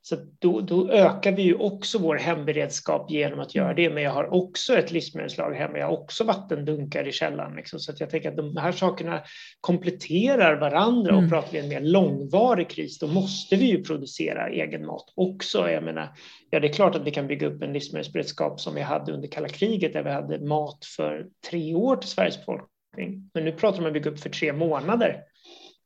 så 0.01 0.15
då, 0.39 0.61
då, 0.61 0.91
ökar 0.91 1.31
vi 1.31 1.41
ju 1.41 1.55
också 1.55 1.97
vår 1.97 2.15
hemberedskap 2.15 3.11
genom 3.11 3.39
att 3.39 3.55
göra 3.55 3.73
det. 3.73 3.89
Men 3.89 4.03
jag 4.03 4.11
har 4.11 4.33
också 4.33 4.77
ett 4.77 4.91
livsmedelslag 4.91 5.53
hemma. 5.53 5.77
Jag 5.77 5.87
har 5.87 5.93
också 5.93 6.23
vattendunkar 6.23 7.07
i 7.07 7.11
källaren. 7.11 7.55
Liksom. 7.55 7.79
Så 7.79 7.91
att 7.91 7.99
jag 7.99 8.09
tänker 8.09 8.29
att 8.29 8.37
de 8.37 8.57
här 8.57 8.71
sakerna 8.71 9.21
kompletterar 9.61 10.59
varandra 10.59 11.11
och 11.11 11.17
mm. 11.17 11.29
pratar 11.29 11.51
vi 11.51 11.59
en 11.59 11.69
mer 11.69 11.81
var 12.29 12.55
det 12.55 12.65
kris, 12.65 12.99
då 12.99 13.07
måste 13.07 13.55
vi 13.55 13.65
ju 13.65 13.83
producera 13.83 14.49
egen 14.49 14.85
mat 14.85 15.13
också. 15.15 15.69
Jag 15.69 15.83
menar, 15.83 16.09
ja, 16.49 16.59
det 16.59 16.67
är 16.67 16.73
klart 16.73 16.95
att 16.95 17.03
vi 17.03 17.11
kan 17.11 17.27
bygga 17.27 17.47
upp 17.47 17.63
en 17.63 17.73
livsmedelsberedskap 17.73 18.61
som 18.61 18.75
vi 18.75 18.81
hade 18.81 19.11
under 19.11 19.27
kalla 19.27 19.49
kriget, 19.49 19.93
där 19.93 20.03
vi 20.03 20.09
hade 20.09 20.39
mat 20.39 20.85
för 20.85 21.27
tre 21.49 21.73
år 21.75 21.95
till 21.95 22.09
Sveriges 22.09 22.37
befolkning. 22.37 23.29
Men 23.33 23.45
nu 23.45 23.51
pratar 23.51 23.77
man 23.77 23.83
om 23.83 23.87
att 23.87 23.93
bygga 23.93 24.11
upp 24.11 24.19
för 24.19 24.29
tre 24.29 24.53
månader. 24.53 25.23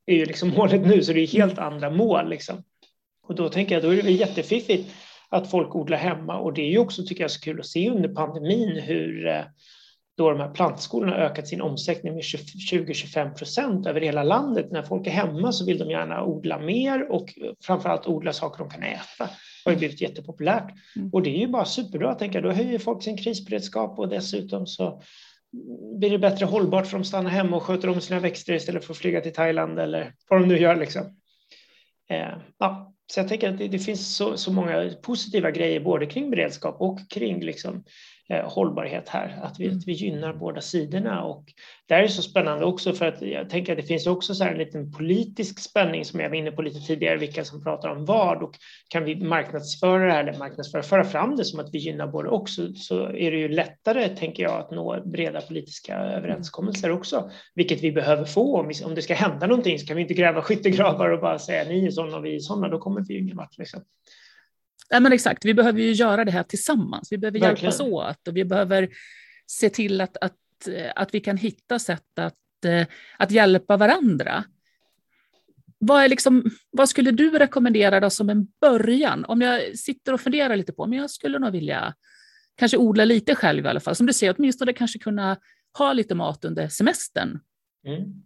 Det 0.05 0.11
är 0.11 0.17
ju 0.17 0.25
liksom 0.25 0.49
målet 0.49 0.87
nu, 0.87 1.03
så 1.03 1.13
det 1.13 1.19
är 1.19 1.27
helt 1.27 1.59
andra 1.59 1.89
mål. 1.89 2.29
Liksom. 2.29 2.63
Och 3.27 3.35
då 3.35 3.49
tänker 3.49 3.75
jag, 3.75 3.83
då 3.83 3.89
är 3.89 4.01
det 4.01 4.11
jättefiffigt 4.11 4.91
att 5.29 5.51
folk 5.51 5.75
odlar 5.75 5.97
hemma 5.97 6.39
och 6.39 6.53
det 6.53 6.61
är 6.61 6.69
ju 6.69 6.77
också, 6.77 7.03
tycker 7.03 7.23
jag, 7.23 7.31
så 7.31 7.39
kul 7.39 7.59
att 7.59 7.65
se 7.65 7.89
under 7.89 8.09
pandemin 8.09 8.79
hur 8.79 9.27
eh, 9.27 9.41
då 10.17 10.29
de 10.29 10.39
här 10.39 10.49
plantskolorna 10.49 11.15
ökat 11.15 11.47
sin 11.47 11.61
omsättning 11.61 12.13
med 12.13 12.21
20-25 12.21 13.33
procent 13.33 13.87
över 13.87 14.01
hela 14.01 14.23
landet. 14.23 14.71
När 14.71 14.83
folk 14.83 15.07
är 15.07 15.11
hemma 15.11 15.51
så 15.51 15.65
vill 15.65 15.77
de 15.77 15.89
gärna 15.89 16.23
odla 16.23 16.59
mer 16.59 17.11
och 17.11 17.33
framförallt 17.63 18.07
odla 18.07 18.33
saker 18.33 18.63
de 18.63 18.69
kan 18.69 18.83
äta. 18.83 19.29
Det 19.65 19.71
har 19.71 19.75
blivit 19.75 20.01
jättepopulärt. 20.01 20.71
Mm. 20.95 21.09
Och 21.13 21.21
det 21.21 21.29
är 21.29 21.39
ju 21.39 21.47
bara 21.47 21.65
superbra, 21.65 22.15
tänker 22.15 22.41
jag. 22.41 22.51
Då 22.51 22.55
höjer 22.55 22.79
folk 22.79 23.03
sin 23.03 23.17
krisberedskap 23.17 23.99
och 23.99 24.09
dessutom 24.09 24.67
så 24.67 25.01
blir 25.99 26.09
det 26.09 26.19
bättre 26.19 26.45
hållbart 26.45 26.87
för 26.87 26.97
de 26.97 27.03
stannar 27.03 27.29
hemma 27.29 27.55
och 27.55 27.63
sköter 27.63 27.89
om 27.89 28.01
sina 28.01 28.19
växter 28.19 28.53
istället 28.53 28.85
för 28.85 28.93
att 28.93 28.97
flyga 28.97 29.21
till 29.21 29.33
Thailand 29.33 29.79
eller 29.79 30.13
vad 30.29 30.41
de 30.41 30.47
nu 30.47 30.59
gör. 30.59 30.75
Liksom. 30.75 31.01
Eh, 32.09 32.37
ja. 32.59 32.93
Så 33.13 33.19
jag 33.19 33.27
tänker 33.27 33.49
att 33.49 33.57
det, 33.57 33.67
det 33.67 33.79
finns 33.79 34.15
så, 34.15 34.37
så, 34.37 34.51
många 34.51 34.89
positiva 35.01 35.51
grejer 35.51 35.79
både 35.79 36.05
kring 36.05 36.29
beredskap 36.29 36.75
och 36.79 36.99
kring 37.09 37.41
liksom, 37.41 37.83
hållbarhet 38.43 39.09
här, 39.09 39.39
att 39.43 39.59
vi, 39.59 39.65
mm. 39.65 39.77
att 39.77 39.87
vi 39.87 39.91
gynnar 39.91 40.33
båda 40.33 40.61
sidorna. 40.61 41.23
Och 41.23 41.45
det 41.87 41.93
här 41.93 42.03
är 42.03 42.07
så 42.07 42.21
spännande 42.21 42.65
också 42.65 42.93
för 42.93 43.05
att 43.05 43.21
jag 43.21 43.49
tänker 43.49 43.71
att 43.73 43.77
det 43.77 43.87
finns 43.87 44.07
också 44.07 44.35
så 44.35 44.43
en 44.43 44.57
liten 44.57 44.91
politisk 44.91 45.59
spänning 45.59 46.05
som 46.05 46.19
jag 46.19 46.29
var 46.29 46.35
inne 46.35 46.51
på 46.51 46.61
lite 46.61 46.79
tidigare, 46.79 47.17
vilka 47.17 47.45
som 47.45 47.63
pratar 47.63 47.89
om 47.89 48.05
vad 48.05 48.43
och 48.43 48.55
kan 48.89 49.03
vi 49.03 49.15
marknadsföra 49.15 50.05
det 50.05 50.11
här 50.11 50.23
eller 50.23 50.39
marknadsföra, 50.39 50.83
föra 50.83 51.03
fram 51.03 51.35
det 51.35 51.45
som 51.45 51.59
att 51.59 51.73
vi 51.73 51.77
gynnar 51.77 52.07
både 52.07 52.29
och 52.29 52.49
så, 52.49 52.73
så 52.73 53.03
är 53.03 53.31
det 53.31 53.37
ju 53.37 53.47
lättare, 53.47 54.09
tänker 54.09 54.43
jag, 54.43 54.59
att 54.59 54.71
nå 54.71 55.01
breda 55.05 55.41
politiska 55.41 55.95
överenskommelser 55.95 56.91
också, 56.91 57.31
vilket 57.55 57.83
vi 57.83 57.91
behöver 57.91 58.25
få. 58.25 58.59
Om, 58.59 58.67
vi, 58.67 58.85
om 58.85 58.95
det 58.95 59.01
ska 59.01 59.13
hända 59.13 59.47
någonting 59.47 59.79
så 59.79 59.85
kan 59.85 59.95
vi 59.95 60.01
inte 60.01 60.13
gräva 60.13 60.41
skyttegravar 60.41 61.09
och 61.09 61.21
bara 61.21 61.39
säga 61.39 61.63
ni 61.63 61.85
är 61.85 61.91
sådana 61.91 62.17
och 62.17 62.25
vi 62.25 62.35
är 62.35 62.39
sådana, 62.39 62.67
då 62.67 62.79
kommer 62.79 63.01
vi 63.07 63.13
ju 63.13 63.19
ingen 63.19 63.37
vart. 63.37 63.57
Liksom. 63.57 63.81
Nej, 64.93 65.01
men 65.01 65.13
exakt, 65.13 65.45
vi 65.45 65.53
behöver 65.53 65.79
ju 65.79 65.91
göra 65.91 66.25
det 66.25 66.31
här 66.31 66.43
tillsammans. 66.43 67.11
Vi 67.11 67.17
behöver 67.17 67.39
Verkligen. 67.39 67.71
hjälpas 67.71 67.79
åt 67.79 68.27
och 68.27 68.37
vi 68.37 68.45
behöver 68.45 68.89
se 69.45 69.69
till 69.69 70.01
att, 70.01 70.17
att, 70.17 70.37
att 70.95 71.13
vi 71.13 71.19
kan 71.19 71.37
hitta 71.37 71.79
sätt 71.79 72.19
att, 72.19 72.35
att 73.17 73.31
hjälpa 73.31 73.77
varandra. 73.77 74.43
Vad, 75.77 76.03
är 76.03 76.09
liksom, 76.09 76.43
vad 76.71 76.89
skulle 76.89 77.11
du 77.11 77.29
rekommendera 77.29 77.99
då 77.99 78.09
som 78.09 78.29
en 78.29 78.47
början? 78.61 79.25
Om 79.25 79.41
jag 79.41 79.77
sitter 79.77 80.13
och 80.13 80.21
funderar 80.21 80.55
lite 80.55 80.73
på, 80.73 80.87
men 80.87 80.99
jag 80.99 81.09
skulle 81.09 81.39
nog 81.39 81.51
vilja 81.51 81.93
kanske 82.55 82.77
odla 82.77 83.05
lite 83.05 83.35
själv 83.35 83.65
i 83.65 83.69
alla 83.69 83.79
fall. 83.79 83.95
Som 83.95 84.05
du 84.05 84.13
säger, 84.13 84.35
åtminstone 84.37 84.73
kanske 84.73 84.99
kunna 84.99 85.37
ha 85.77 85.93
lite 85.93 86.15
mat 86.15 86.45
under 86.45 86.67
semestern. 86.67 87.39
Mm. 87.87 88.23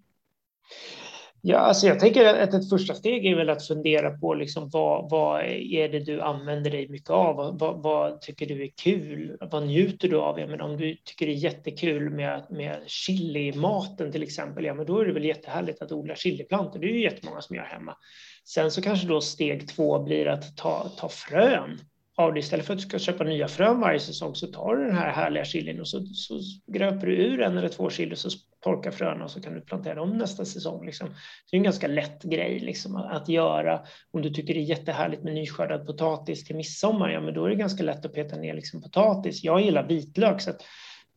Ja, 1.50 1.58
alltså 1.58 1.88
jag 1.88 2.00
tänker 2.00 2.26
att 2.26 2.54
ett 2.54 2.70
första 2.70 2.94
steg 2.94 3.26
är 3.26 3.36
väl 3.36 3.50
att 3.50 3.68
fundera 3.68 4.18
på 4.18 4.34
liksom 4.34 4.70
vad, 4.70 5.10
vad 5.10 5.42
är 5.46 5.90
det 5.90 6.00
du 6.00 6.22
använder 6.22 6.72
dig 6.72 6.90
mycket 6.90 7.10
av? 7.10 7.58
Vad, 7.60 7.84
vad 7.84 8.22
tycker 8.22 8.46
du 8.46 8.64
är 8.64 8.70
kul? 8.84 9.38
Vad 9.52 9.64
njuter 9.64 10.08
du 10.08 10.18
av? 10.18 10.40
Ja, 10.40 10.48
men 10.48 10.62
om 10.62 10.78
du 10.78 10.96
tycker 10.96 11.26
det 11.26 11.32
är 11.32 11.36
jättekul 11.36 12.10
med, 12.10 12.46
med 12.50 12.78
chili-maten 12.88 14.12
till 14.12 14.24
exempel, 14.24 14.66
ja, 14.66 14.74
men 14.74 14.86
då 14.86 15.00
är 15.00 15.06
det 15.06 15.14
väl 15.14 15.26
jättehärligt 15.26 15.82
att 15.82 15.92
odla 15.92 16.16
chiliplantor. 16.16 16.80
Det 16.80 16.88
är 16.88 16.94
ju 16.94 17.02
jättemånga 17.02 17.42
som 17.42 17.56
gör 17.56 17.64
hemma. 17.64 17.98
Sen 18.46 18.72
så 18.72 18.82
kanske 18.82 19.08
då 19.08 19.22
steg 19.22 19.68
två 19.68 20.04
blir 20.04 20.28
att 20.28 20.58
ta, 20.58 20.92
ta 20.98 21.10
frön 21.10 21.80
av 22.18 22.34
det. 22.34 22.40
Istället 22.40 22.66
för 22.66 22.74
att 22.74 22.80
du 22.80 22.86
ska 22.86 23.00
köpa 23.00 23.24
nya 23.24 23.48
frön 23.48 23.80
varje 23.80 24.00
säsong 24.00 24.36
så 24.36 24.48
tar 24.48 24.76
du 24.76 24.86
den 24.86 24.96
här 24.96 25.12
härliga 25.12 25.46
chilin 25.46 25.80
och 25.80 25.88
så, 25.88 26.06
så 26.06 26.40
gröper 26.68 27.08
du 27.08 27.16
ur 27.16 27.42
en 27.42 27.58
eller 27.58 27.70
två 27.70 27.90
kilo 27.90 28.16
så 28.16 28.30
torkar 28.64 28.92
fröna 28.92 29.24
och 29.24 29.32
så 29.32 29.42
kan 29.42 29.54
du 29.54 29.62
plantera 29.62 30.02
om 30.02 30.18
nästa 30.18 30.46
säsong. 30.46 30.86
Liksom. 30.86 31.08
Det 31.52 31.56
är 31.56 31.58
en 31.58 31.64
ganska 31.64 31.88
lätt 31.88 32.24
grej 32.24 32.60
liksom, 32.60 32.96
att 32.96 33.30
göra. 33.30 33.82
Om 34.12 34.22
du 34.22 34.30
tycker 34.30 34.54
det 34.54 34.60
är 34.60 34.64
jättehärligt 34.64 35.24
med 35.24 35.34
nyskördad 35.34 35.88
potatis 35.88 36.46
till 36.46 36.56
midsommar, 36.56 37.10
ja 37.10 37.22
men 37.22 37.34
då 37.34 37.46
är 37.46 37.50
det 37.50 37.56
ganska 37.56 37.84
lätt 37.84 38.06
att 38.06 38.14
peta 38.14 38.36
ner 38.36 38.54
liksom, 38.54 38.82
potatis. 38.82 39.44
Jag 39.44 39.62
gillar 39.62 39.88
vitlök 39.88 40.42
så 40.42 40.50
att 40.50 40.62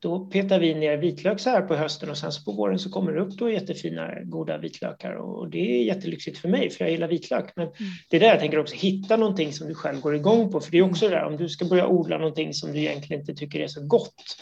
då 0.02 0.26
petar 0.26 0.60
vi 0.60 0.74
ner 0.74 0.96
vitlök 0.96 1.40
så 1.40 1.50
här 1.50 1.62
på 1.62 1.74
hösten 1.74 2.10
och 2.10 2.18
sen 2.18 2.32
så 2.32 2.44
på 2.44 2.52
våren 2.52 2.78
så 2.78 2.90
kommer 2.90 3.12
det 3.12 3.20
upp 3.20 3.30
då 3.30 3.50
jättefina 3.50 4.20
goda 4.22 4.58
vitlökar 4.58 5.12
och 5.12 5.50
det 5.50 5.58
är 5.58 5.84
jättelyxigt 5.84 6.38
för 6.38 6.48
mig 6.48 6.70
för 6.70 6.84
jag 6.84 6.92
gillar 6.92 7.08
vitlök. 7.08 7.52
Men 7.56 7.66
mm. 7.66 7.74
det 8.10 8.16
är 8.16 8.20
där 8.20 8.28
jag 8.28 8.40
tänker 8.40 8.58
också 8.58 8.74
hitta 8.74 9.16
någonting 9.16 9.52
som 9.52 9.68
du 9.68 9.74
själv 9.74 10.00
går 10.00 10.16
igång 10.16 10.52
på 10.52 10.60
för 10.60 10.70
det 10.70 10.78
är 10.78 10.82
också 10.82 11.08
det 11.08 11.14
där 11.14 11.24
om 11.24 11.36
du 11.36 11.48
ska 11.48 11.64
börja 11.64 11.86
odla 11.86 12.18
någonting 12.18 12.54
som 12.54 12.72
du 12.72 12.78
egentligen 12.78 13.20
inte 13.20 13.34
tycker 13.34 13.60
är 13.60 13.68
så 13.68 13.86
gott 13.86 14.36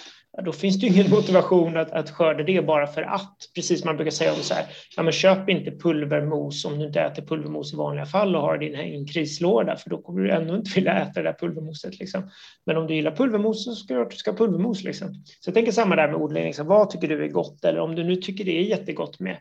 då 0.45 0.53
finns 0.53 0.81
det 0.81 0.87
ingen 0.87 1.11
motivation 1.11 1.77
att, 1.77 1.91
att 1.91 2.11
skörda 2.11 2.45
det 2.45 2.63
bara 2.63 2.87
för 2.87 3.03
att. 3.03 3.37
Precis 3.55 3.81
som 3.81 3.89
man 3.89 3.97
brukar 3.97 4.11
säga 4.11 4.33
om 4.35 4.43
så 4.43 4.55
här, 4.55 4.67
ja, 4.97 5.03
men 5.03 5.13
köp 5.13 5.49
inte 5.49 5.71
pulvermos 5.71 6.65
om 6.65 6.79
du 6.79 6.87
inte 6.87 7.01
äter 7.01 7.23
pulvermos 7.23 7.73
i 7.73 7.77
vanliga 7.77 8.07
fall 8.07 8.37
och 8.37 8.43
har 8.43 8.59
din 8.59 8.75
en 8.75 9.07
krislåda, 9.07 9.77
för 9.77 9.91
då 9.91 10.03
kommer 10.03 10.21
du 10.21 10.31
ändå 10.31 10.57
inte 10.57 10.71
vilja 10.75 10.93
äta 10.93 11.23
det 11.23 11.29
där 11.29 11.37
pulvermoset. 11.39 11.99
Liksom. 11.99 12.31
Men 12.67 12.77
om 12.77 12.87
du 12.87 12.95
gillar 12.95 13.17
pulvermos 13.17 13.65
så 13.65 13.75
ska 13.75 13.95
du 13.95 14.17
ska 14.17 14.33
pulvermos. 14.33 14.85
Liksom. 14.85 15.25
Så 15.49 15.51
jag 15.51 15.55
tänker 15.55 15.73
samma 15.73 15.97
där 15.97 16.09
med 16.09 16.17
odling, 16.17 16.45
liksom. 16.45 16.67
vad 16.67 16.91
tycker 16.91 17.09
du 17.09 17.25
är 17.25 17.29
gott? 17.29 17.65
Eller 17.65 17.81
om 17.81 17.95
du 17.95 18.05
nu 18.05 18.17
tycker 18.17 18.45
det 18.45 18.59
är 18.59 18.63
jättegott 18.63 19.21
med 19.21 19.37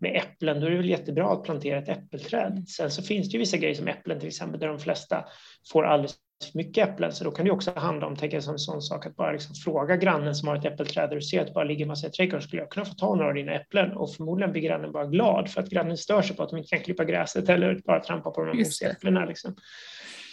med 0.00 0.16
äpplen, 0.16 0.60
då 0.60 0.66
är 0.66 0.70
det 0.70 0.76
väl 0.76 0.88
jättebra 0.88 1.32
att 1.32 1.44
plantera 1.44 1.78
ett 1.78 1.88
äppelträd. 1.88 2.64
Sen 2.68 2.90
så 2.90 3.02
finns 3.02 3.28
det 3.28 3.32
ju 3.32 3.38
vissa 3.38 3.56
grejer 3.56 3.74
som 3.74 3.88
äpplen 3.88 4.20
till 4.20 4.28
exempel, 4.28 4.60
där 4.60 4.68
de 4.68 4.78
flesta 4.78 5.24
får 5.72 5.84
alldeles 5.84 6.16
för 6.52 6.58
mycket 6.58 6.88
äpplen. 6.88 7.12
Så 7.12 7.24
då 7.24 7.30
kan 7.30 7.44
det 7.44 7.50
också 7.50 7.72
handla 7.76 8.06
om, 8.06 8.16
tänker 8.16 8.36
jag 8.36 8.44
som 8.44 8.52
en 8.52 8.58
sån 8.58 8.82
sak, 8.82 9.06
att 9.06 9.16
bara 9.16 9.32
liksom 9.32 9.54
fråga 9.54 9.96
grannen 9.96 10.34
som 10.34 10.48
har 10.48 10.56
ett 10.56 10.64
äppelträd 10.64 11.12
och 11.12 11.24
ser 11.24 11.40
att 11.40 11.46
det 11.46 11.52
bara 11.52 11.64
ligger 11.64 11.84
en 11.84 11.88
massa 11.88 12.06
i 12.06 12.10
trädgården, 12.10 12.42
skulle 12.42 12.62
jag 12.62 12.70
kunna 12.70 12.86
få 12.86 12.94
ta 12.94 13.14
några 13.14 13.28
av 13.28 13.34
dina 13.34 13.52
äpplen? 13.52 13.92
Och 13.92 14.14
förmodligen 14.14 14.52
blir 14.52 14.62
grannen 14.62 14.92
bara 14.92 15.06
glad 15.06 15.50
för 15.50 15.60
att 15.60 15.70
grannen 15.70 15.96
stör 15.96 16.22
sig 16.22 16.36
på 16.36 16.42
att 16.42 16.50
de 16.50 16.56
inte 16.56 16.68
kan 16.68 16.80
klippa 16.80 17.04
gräset 17.04 17.48
eller 17.48 17.80
bara 17.84 18.00
trampa 18.00 18.30
på 18.30 18.40
de 18.40 18.46
här 18.46 18.64
mosiga 18.64 18.90
äpplena. 18.90 19.24
Liksom. 19.24 19.56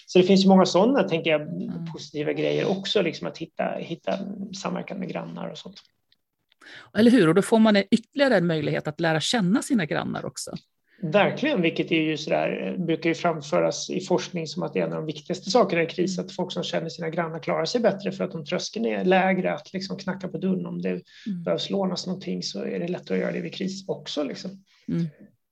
Så 0.06 0.20
det 0.20 0.26
finns 0.26 0.46
ju 0.46 0.50
många 0.50 0.66
sådana, 0.66 1.04
tänker 1.04 1.30
jag, 1.30 1.42
mm. 1.42 1.86
positiva 1.94 2.34
grejer 2.34 2.70
också, 2.70 3.02
liksom 3.02 3.28
att 3.28 3.38
hitta, 3.38 3.76
hitta 3.78 4.20
samverkan 4.62 5.00
med 5.00 5.10
grannar 5.10 5.50
och 5.50 5.58
sånt. 5.58 5.76
Eller 6.98 7.12
hur, 7.12 7.28
och 7.28 7.36
då 7.36 7.42
får 7.42 7.60
man 7.60 7.78
ytterligare 7.78 8.38
en 8.38 8.48
möjlighet 8.48 8.88
att 8.88 9.00
lära 9.00 9.20
känna 9.20 9.62
sina 9.62 9.86
grannar 9.86 10.26
också. 10.26 10.52
Verkligen, 11.02 11.62
vilket 11.62 11.92
är 11.92 12.02
ju 12.02 12.18
sådär, 12.18 12.76
brukar 12.78 13.10
ju 13.10 13.16
framföras 13.16 13.90
i 13.90 14.02
forskning 14.02 14.48
som 14.48 14.64
att 14.64 14.74
det 14.74 14.80
är 14.80 14.84
en 14.84 14.94
av 14.94 14.98
de 14.98 15.06
viktigaste 15.06 15.52
sakerna 15.52 15.84
i 15.84 15.86
kris, 15.86 16.20
att 16.20 16.32
folk 16.32 16.52
som 16.52 16.64
känner 16.64 16.90
sina 16.90 17.10
grannar 17.10 17.40
klarar 17.40 17.66
sig 17.66 17.82
bättre 17.82 18.12
för 18.12 18.24
att 18.24 18.36
om 18.36 18.46
tröskeln 18.46 18.86
är 18.86 19.06
lägre 19.06 19.54
att 19.54 19.74
liksom 19.74 19.98
knacka 19.98 20.28
på 20.28 20.38
dörren 20.38 20.66
om 20.66 20.82
det 20.82 20.90
mm. 20.90 21.44
behövs 21.44 21.70
lånas 21.70 22.08
någonting 22.08 22.44
så 22.44 22.64
är 22.64 22.80
det 22.80 22.88
lättare 22.88 23.18
att 23.18 23.22
göra 23.22 23.32
det 23.32 23.42
vid 23.42 23.54
kris 23.54 23.86
också. 23.88 24.24
Liksom. 24.24 24.52
Mm. 24.88 25.06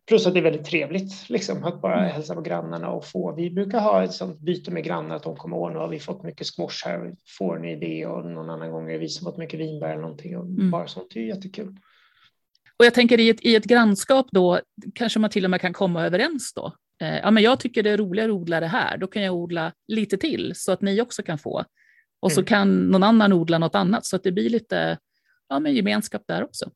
Plus 0.08 0.28
att 0.28 0.34
det 0.34 0.40
är 0.40 0.44
väldigt 0.44 0.66
trevligt 0.66 1.30
liksom, 1.30 1.64
att 1.64 1.82
bara 1.82 2.00
mm. 2.00 2.12
hälsa 2.12 2.36
på 2.36 2.42
grannarna 2.42 2.90
och 2.90 3.06
få. 3.06 3.36
Vi 3.36 3.52
brukar 3.52 3.80
ha 3.80 4.04
ett 4.04 4.14
sånt 4.14 4.40
byte 4.40 4.72
med 4.72 4.84
grannar 4.84 5.16
att 5.16 5.24
de 5.24 5.36
kommer 5.36 5.58
ihåg, 5.58 5.72
nu 5.72 5.78
har 5.78 5.88
vi 5.88 6.00
fått 6.00 6.24
mycket 6.24 6.48
squash 6.48 6.86
här, 6.86 7.16
får 7.38 7.58
ni 7.58 7.76
det? 7.76 8.06
Och 8.06 8.26
någon 8.26 8.50
annan 8.50 8.72
gång 8.72 8.92
är 8.92 8.98
vi 8.98 9.10
som 9.10 9.26
fått 9.26 9.38
mycket 9.38 9.60
vinbär 9.60 9.90
eller 9.90 10.02
någonting 10.02 10.38
och 10.38 10.46
mm. 10.46 10.72
bara 10.72 10.88
sånt, 10.88 11.12
det 11.14 11.20
är 11.20 11.24
jättekul. 11.24 11.76
Och 12.80 12.86
jag 12.86 12.94
tänker 12.94 13.20
i 13.20 13.30
ett, 13.30 13.46
i 13.46 13.56
ett 13.56 13.66
grannskap 13.66 14.28
då 14.32 14.60
kanske 14.96 15.20
man 15.20 15.30
till 15.30 15.44
och 15.44 15.52
med 15.52 15.62
kan 15.62 15.74
komma 15.74 16.06
överens 16.06 16.54
då. 16.54 16.74
Eh, 17.02 17.18
ja, 17.18 17.32
men 17.32 17.44
jag 17.44 17.60
tycker 17.60 17.84
det 17.84 17.90
är 17.90 17.98
roligare 17.98 18.32
att 18.32 18.36
odla 18.36 18.60
det 18.60 18.68
här, 18.68 18.98
då 18.98 19.08
kan 19.08 19.22
jag 19.22 19.36
odla 19.36 19.72
lite 19.88 20.18
till 20.18 20.52
så 20.56 20.72
att 20.72 20.82
ni 20.82 21.02
också 21.02 21.24
kan 21.24 21.38
få. 21.38 21.66
Och 22.20 22.32
mm. 22.32 22.36
så 22.36 22.44
kan 22.44 22.88
någon 22.88 23.04
annan 23.04 23.34
odla 23.34 23.58
något 23.58 23.76
annat 23.76 24.06
så 24.06 24.16
att 24.16 24.24
det 24.24 24.32
blir 24.32 24.50
lite 24.50 24.98
ja, 25.50 25.60
men 25.60 25.76
gemenskap 25.76 26.24
där 26.28 26.44
också. 26.44 26.72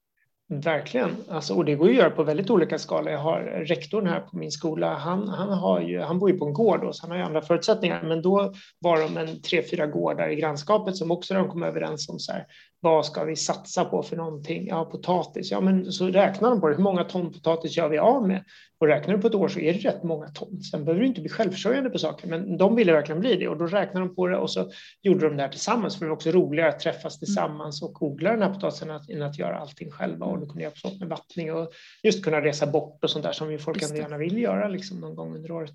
Verkligen, 0.49 1.15
alltså, 1.29 1.53
och 1.53 1.65
det 1.65 1.75
går 1.75 1.89
att 1.89 1.95
göra 1.95 2.09
på 2.09 2.23
väldigt 2.23 2.49
olika 2.49 2.79
skala. 2.79 3.11
Jag 3.11 3.19
har 3.19 3.39
rektorn 3.41 4.07
här 4.07 4.19
på 4.19 4.37
min 4.37 4.51
skola, 4.51 4.93
han, 4.93 5.27
han, 5.27 5.49
har 5.49 5.81
ju, 5.81 6.01
han 6.01 6.19
bor 6.19 6.31
ju 6.31 6.37
på 6.37 6.45
en 6.45 6.53
gård 6.53 6.83
och 6.83 6.95
så 6.95 7.03
han 7.03 7.11
har 7.11 7.17
ju 7.17 7.23
andra 7.23 7.41
förutsättningar, 7.41 8.03
men 8.03 8.21
då 8.21 8.53
var 8.79 8.99
de 9.01 9.17
en 9.17 9.41
tre, 9.41 9.63
fyra 9.63 9.87
gårdar 9.87 10.29
i 10.29 10.35
grannskapet 10.35 10.95
som 10.95 11.11
också 11.11 11.33
de 11.33 11.49
kom 11.49 11.63
överens 11.63 12.09
om 12.09 12.19
så 12.19 12.31
här, 12.31 12.45
vad 12.79 13.05
ska 13.05 13.23
vi 13.23 13.35
satsa 13.35 13.85
på 13.85 14.03
för 14.03 14.15
någonting? 14.15 14.67
Ja, 14.67 14.85
potatis. 14.85 15.51
Ja, 15.51 15.61
men 15.61 15.91
så 15.91 16.07
räknar 16.07 16.49
de 16.49 16.61
på 16.61 16.67
det. 16.67 16.75
Hur 16.75 16.83
många 16.83 17.03
ton 17.03 17.33
potatis 17.33 17.77
gör 17.77 17.89
vi 17.89 17.97
av 17.97 18.27
med? 18.27 18.43
Och 18.79 18.87
räknar 18.87 19.15
du 19.15 19.21
på 19.21 19.27
ett 19.27 19.35
år 19.35 19.47
så 19.47 19.59
är 19.59 19.73
det 19.73 19.79
rätt 19.79 20.03
många 20.03 20.27
ton. 20.27 20.61
Sen 20.61 20.85
behöver 20.85 21.01
du 21.01 21.07
inte 21.07 21.21
bli 21.21 21.29
självförsörjande 21.29 21.89
på 21.89 21.99
saker, 21.99 22.27
men 22.27 22.57
de 22.57 22.75
ville 22.75 22.93
verkligen 22.93 23.19
bli 23.19 23.35
det 23.35 23.47
och 23.47 23.57
då 23.57 23.65
räknade 23.65 24.05
de 24.05 24.15
på 24.15 24.27
det 24.27 24.37
och 24.37 24.51
så 24.51 24.71
gjorde 25.01 25.29
de 25.29 25.37
det 25.37 25.43
här 25.43 25.49
tillsammans. 25.49 25.97
För 25.97 26.05
det 26.05 26.09
var 26.09 26.15
också 26.15 26.31
roligare 26.31 26.69
att 26.69 26.79
träffas 26.79 27.15
mm. 27.15 27.19
tillsammans 27.19 27.81
och 27.81 28.03
odla 28.03 28.31
den 28.31 28.41
här 28.41 28.53
potatisen 28.53 28.89
än 28.89 29.21
att 29.21 29.37
göra 29.37 29.57
allting 29.57 29.91
själva. 29.91 30.25
Och 30.25 30.39
då 30.39 30.45
kunde 30.45 30.61
hjälpas 30.61 30.85
åt 30.85 30.99
med 30.99 31.09
vattning 31.09 31.53
och 31.53 31.71
just 32.03 32.23
kunna 32.23 32.41
resa 32.41 32.67
bort 32.67 33.03
och 33.03 33.09
sånt 33.09 33.25
där 33.25 33.31
som 33.31 33.51
ju 33.51 33.57
folk 33.57 33.83
ändå 33.83 33.95
gärna 33.95 34.17
vill 34.17 34.37
göra 34.37 34.67
liksom 34.67 34.99
någon 34.99 35.15
gång 35.15 35.35
under 35.35 35.51
året. 35.51 35.73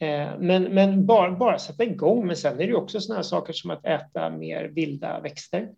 Eh, 0.00 0.28
men, 0.38 0.62
men 0.62 1.06
bara, 1.06 1.30
bara 1.30 1.58
sätta 1.58 1.84
igång. 1.84 2.26
Men 2.26 2.36
sen 2.36 2.60
är 2.60 2.66
det 2.66 2.74
också 2.74 3.00
sådana 3.00 3.18
här 3.18 3.22
saker 3.22 3.52
som 3.52 3.70
att 3.70 3.86
äta 3.86 4.30
mer 4.30 4.64
vilda 4.64 5.20
växter 5.20 5.68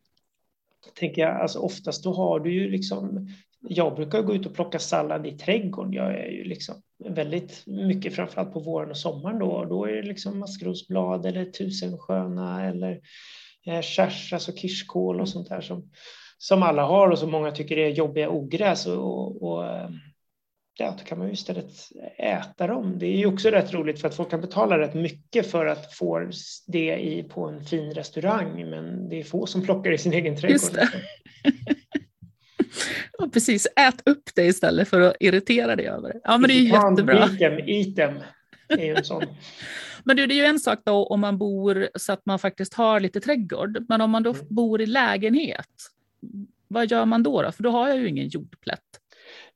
tänker 0.95 1.23
jag, 1.23 1.41
alltså 1.41 1.59
oftast 1.59 2.05
då 2.05 2.12
har 2.12 2.41
du 2.41 2.53
ju 2.53 2.71
liksom, 2.71 3.29
jag 3.68 3.94
brukar 3.94 4.23
gå 4.23 4.35
ut 4.35 4.47
och 4.47 4.54
plocka 4.54 4.78
sallad 4.78 5.26
i 5.26 5.33
trädgården. 5.33 5.92
Jag 5.92 6.14
är 6.14 6.30
ju 6.30 6.44
liksom 6.44 6.75
väldigt 7.04 7.62
mycket, 7.66 8.14
framförallt 8.14 8.52
på 8.52 8.61
våren 8.61 8.90
och 8.90 8.97
sommaren 8.97 9.38
då, 9.38 9.64
då 9.64 9.85
är 9.85 9.92
det 9.92 10.02
liksom 10.02 10.38
maskrosblad 10.38 11.26
eller 11.26 11.44
tusensköna 11.44 12.64
eller 12.64 13.00
eh, 13.66 13.80
kärsas 13.80 14.49
och 14.49 14.59
kirskål 14.59 15.21
och 15.21 15.28
sånt 15.28 15.49
där 15.49 15.61
som, 15.61 15.90
som 16.38 16.62
alla 16.62 16.85
har 16.85 17.11
och 17.11 17.18
som 17.18 17.30
många 17.30 17.50
tycker 17.50 17.76
är 17.76 17.88
jobbiga 17.88 18.30
ogräs 18.30 18.87
och, 18.87 19.42
och 19.42 19.66
eh, 19.66 19.90
ja, 20.78 20.94
då 20.99 21.04
kan 21.04 21.18
man 21.18 21.26
ju 21.26 21.33
istället 21.33 21.73
äta 22.18 22.66
dem. 22.66 22.99
Det 22.99 23.06
är 23.06 23.16
ju 23.16 23.26
också 23.26 23.50
rätt 23.50 23.73
roligt 23.73 24.00
för 24.00 24.09
att 24.09 24.14
folk 24.14 24.30
kan 24.30 24.40
betala 24.40 24.78
rätt 24.78 24.94
mycket 24.94 25.50
för 25.50 25.66
att 25.66 25.94
få 25.94 26.30
det 26.66 26.97
i, 26.99 27.23
på 27.23 27.44
en 27.44 27.64
fin 27.64 27.94
restaurang, 27.94 28.71
men 28.71 29.09
det 29.09 29.21
är 29.21 29.25
få 29.25 29.47
som 29.47 29.62
plockar 29.62 29.92
i 29.92 29.99
sin 29.99 30.12
egen 30.12 30.37
trädgård. 30.37 30.80
Ja, 33.18 33.28
precis, 33.33 33.66
ät 33.76 34.09
upp 34.09 34.30
det 34.35 34.44
istället 34.44 34.88
för 34.88 35.00
att 35.00 35.16
irritera 35.21 35.76
dig 35.76 35.87
över 35.87 36.12
det. 36.12 36.21
Ja, 36.25 36.38
men 36.38 36.49
det 36.49 36.54
är 36.54 36.61
ju 36.61 36.68
jättebra. 36.68 37.28
Eat 37.66 37.97
them. 37.97 38.21
är 38.68 38.85
ju 38.85 38.94
en 38.94 39.04
sån. 39.04 39.23
men 40.04 40.16
det 40.16 40.23
är 40.23 40.33
ju 40.33 40.44
en 40.44 40.61
sak 40.61 40.78
då 40.85 41.06
om 41.06 41.21
man 41.21 41.38
bor 41.38 41.88
så 41.94 42.12
att 42.12 42.26
man 42.26 42.38
faktiskt 42.38 42.75
har 42.75 43.00
lite 43.00 43.21
trädgård, 43.21 43.85
men 43.88 44.00
om 44.00 44.11
man 44.11 44.23
då 44.23 44.33
mm. 44.33 44.47
bor 44.49 44.80
i 44.80 44.87
lägenhet, 44.87 45.68
vad 46.68 46.90
gör 46.90 47.04
man 47.04 47.23
då, 47.23 47.42
då? 47.42 47.52
För 47.52 47.62
då 47.62 47.71
har 47.71 47.88
jag 47.88 47.99
ju 47.99 48.09
ingen 48.09 48.28
jordplätt. 48.28 48.80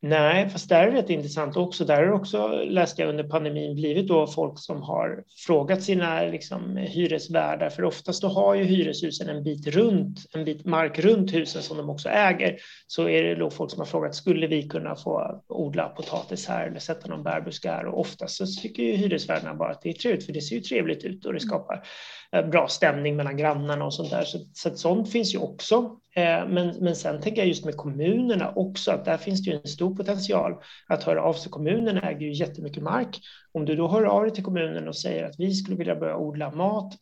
Nej, 0.01 0.49
fast 0.49 0.69
där 0.69 0.87
är 0.87 0.91
det 0.91 0.99
rätt 0.99 1.11
intressant 1.11 1.57
också. 1.57 1.85
Där 1.85 2.07
har 2.07 2.13
också, 2.13 2.49
läste 2.49 3.03
jag 3.03 3.09
under 3.09 3.25
pandemin, 3.25 3.75
blivit 3.75 4.09
då 4.09 4.27
folk 4.27 4.59
som 4.59 4.83
har 4.83 5.25
frågat 5.47 5.83
sina 5.83 6.23
liksom, 6.23 6.77
hyresvärdar, 6.77 7.71
för 7.71 7.85
oftast 7.85 8.23
då 8.23 8.29
har 8.29 8.55
ju 8.55 8.65
hyreshusen 8.65 9.29
en 9.29 9.43
bit 9.43 9.67
runt, 9.67 10.19
en 10.35 10.45
bit 10.45 10.65
mark 10.65 10.99
runt 10.99 11.35
husen 11.35 11.63
som 11.63 11.77
de 11.77 11.91
också 11.91 12.09
äger. 12.09 12.57
Så 12.87 13.09
är 13.09 13.23
det 13.23 13.35
då 13.35 13.51
folk 13.51 13.71
som 13.71 13.81
har 13.81 13.87
frågat, 13.87 14.15
skulle 14.15 14.47
vi 14.47 14.69
kunna 14.69 14.97
få 14.97 15.43
odla 15.49 15.89
potatis 15.89 16.49
här 16.49 16.67
eller 16.67 16.81
sätta 16.81 17.09
någon 17.09 17.23
bärbuske 17.23 17.71
här? 17.71 17.87
Och 17.87 18.01
oftast 18.01 18.37
så 18.37 18.47
tycker 18.63 18.83
ju 18.83 18.97
hyresvärdarna 18.97 19.55
bara 19.55 19.71
att 19.71 19.83
det 19.83 19.89
är 19.89 19.93
trevligt, 19.93 20.27
för 20.27 20.33
det 20.33 20.41
ser 20.41 20.57
ju 20.57 20.63
trevligt 20.63 21.05
ut 21.05 21.27
och 21.27 21.33
det 21.33 21.41
skapar 21.41 21.85
eh, 22.33 22.47
bra 22.47 22.69
stämning 22.69 23.17
mellan 23.17 23.37
grannarna 23.37 23.85
och 23.85 23.95
sånt 23.95 24.11
där. 24.11 24.25
Så, 24.25 24.39
så 24.53 24.77
sånt 24.77 25.13
finns 25.13 25.35
ju 25.35 25.39
också. 25.39 25.99
Eh, 26.17 26.49
men, 26.49 26.75
men 26.81 26.97
sen 26.97 27.21
tänker 27.21 27.41
jag 27.41 27.49
just 27.49 27.65
med 27.65 27.77
kommunerna 27.77 28.53
också 28.57 28.91
att 28.91 29.05
där 29.05 29.17
finns 29.17 29.45
det 29.45 29.51
ju 29.51 29.57
en 29.57 29.69
stor 29.69 29.88
potential 29.97 30.55
att 30.87 31.03
höra 31.03 31.23
av 31.23 31.33
sig. 31.33 31.51
Kommunen 31.51 31.97
äger 31.97 32.21
ju 32.21 32.33
jättemycket 32.33 32.83
mark. 32.83 33.21
Om 33.53 33.65
du 33.65 33.77
då 33.77 33.89
hör 33.89 34.03
av 34.03 34.23
dig 34.23 34.35
till 34.35 34.45
kommunen 34.45 34.89
och 34.89 34.97
säger 34.97 35.25
att 35.25 35.35
vi 35.39 35.55
skulle 35.55 35.77
vilja 35.77 35.97
börja 35.97 36.17
odla 36.17 36.51
mat, 36.51 36.95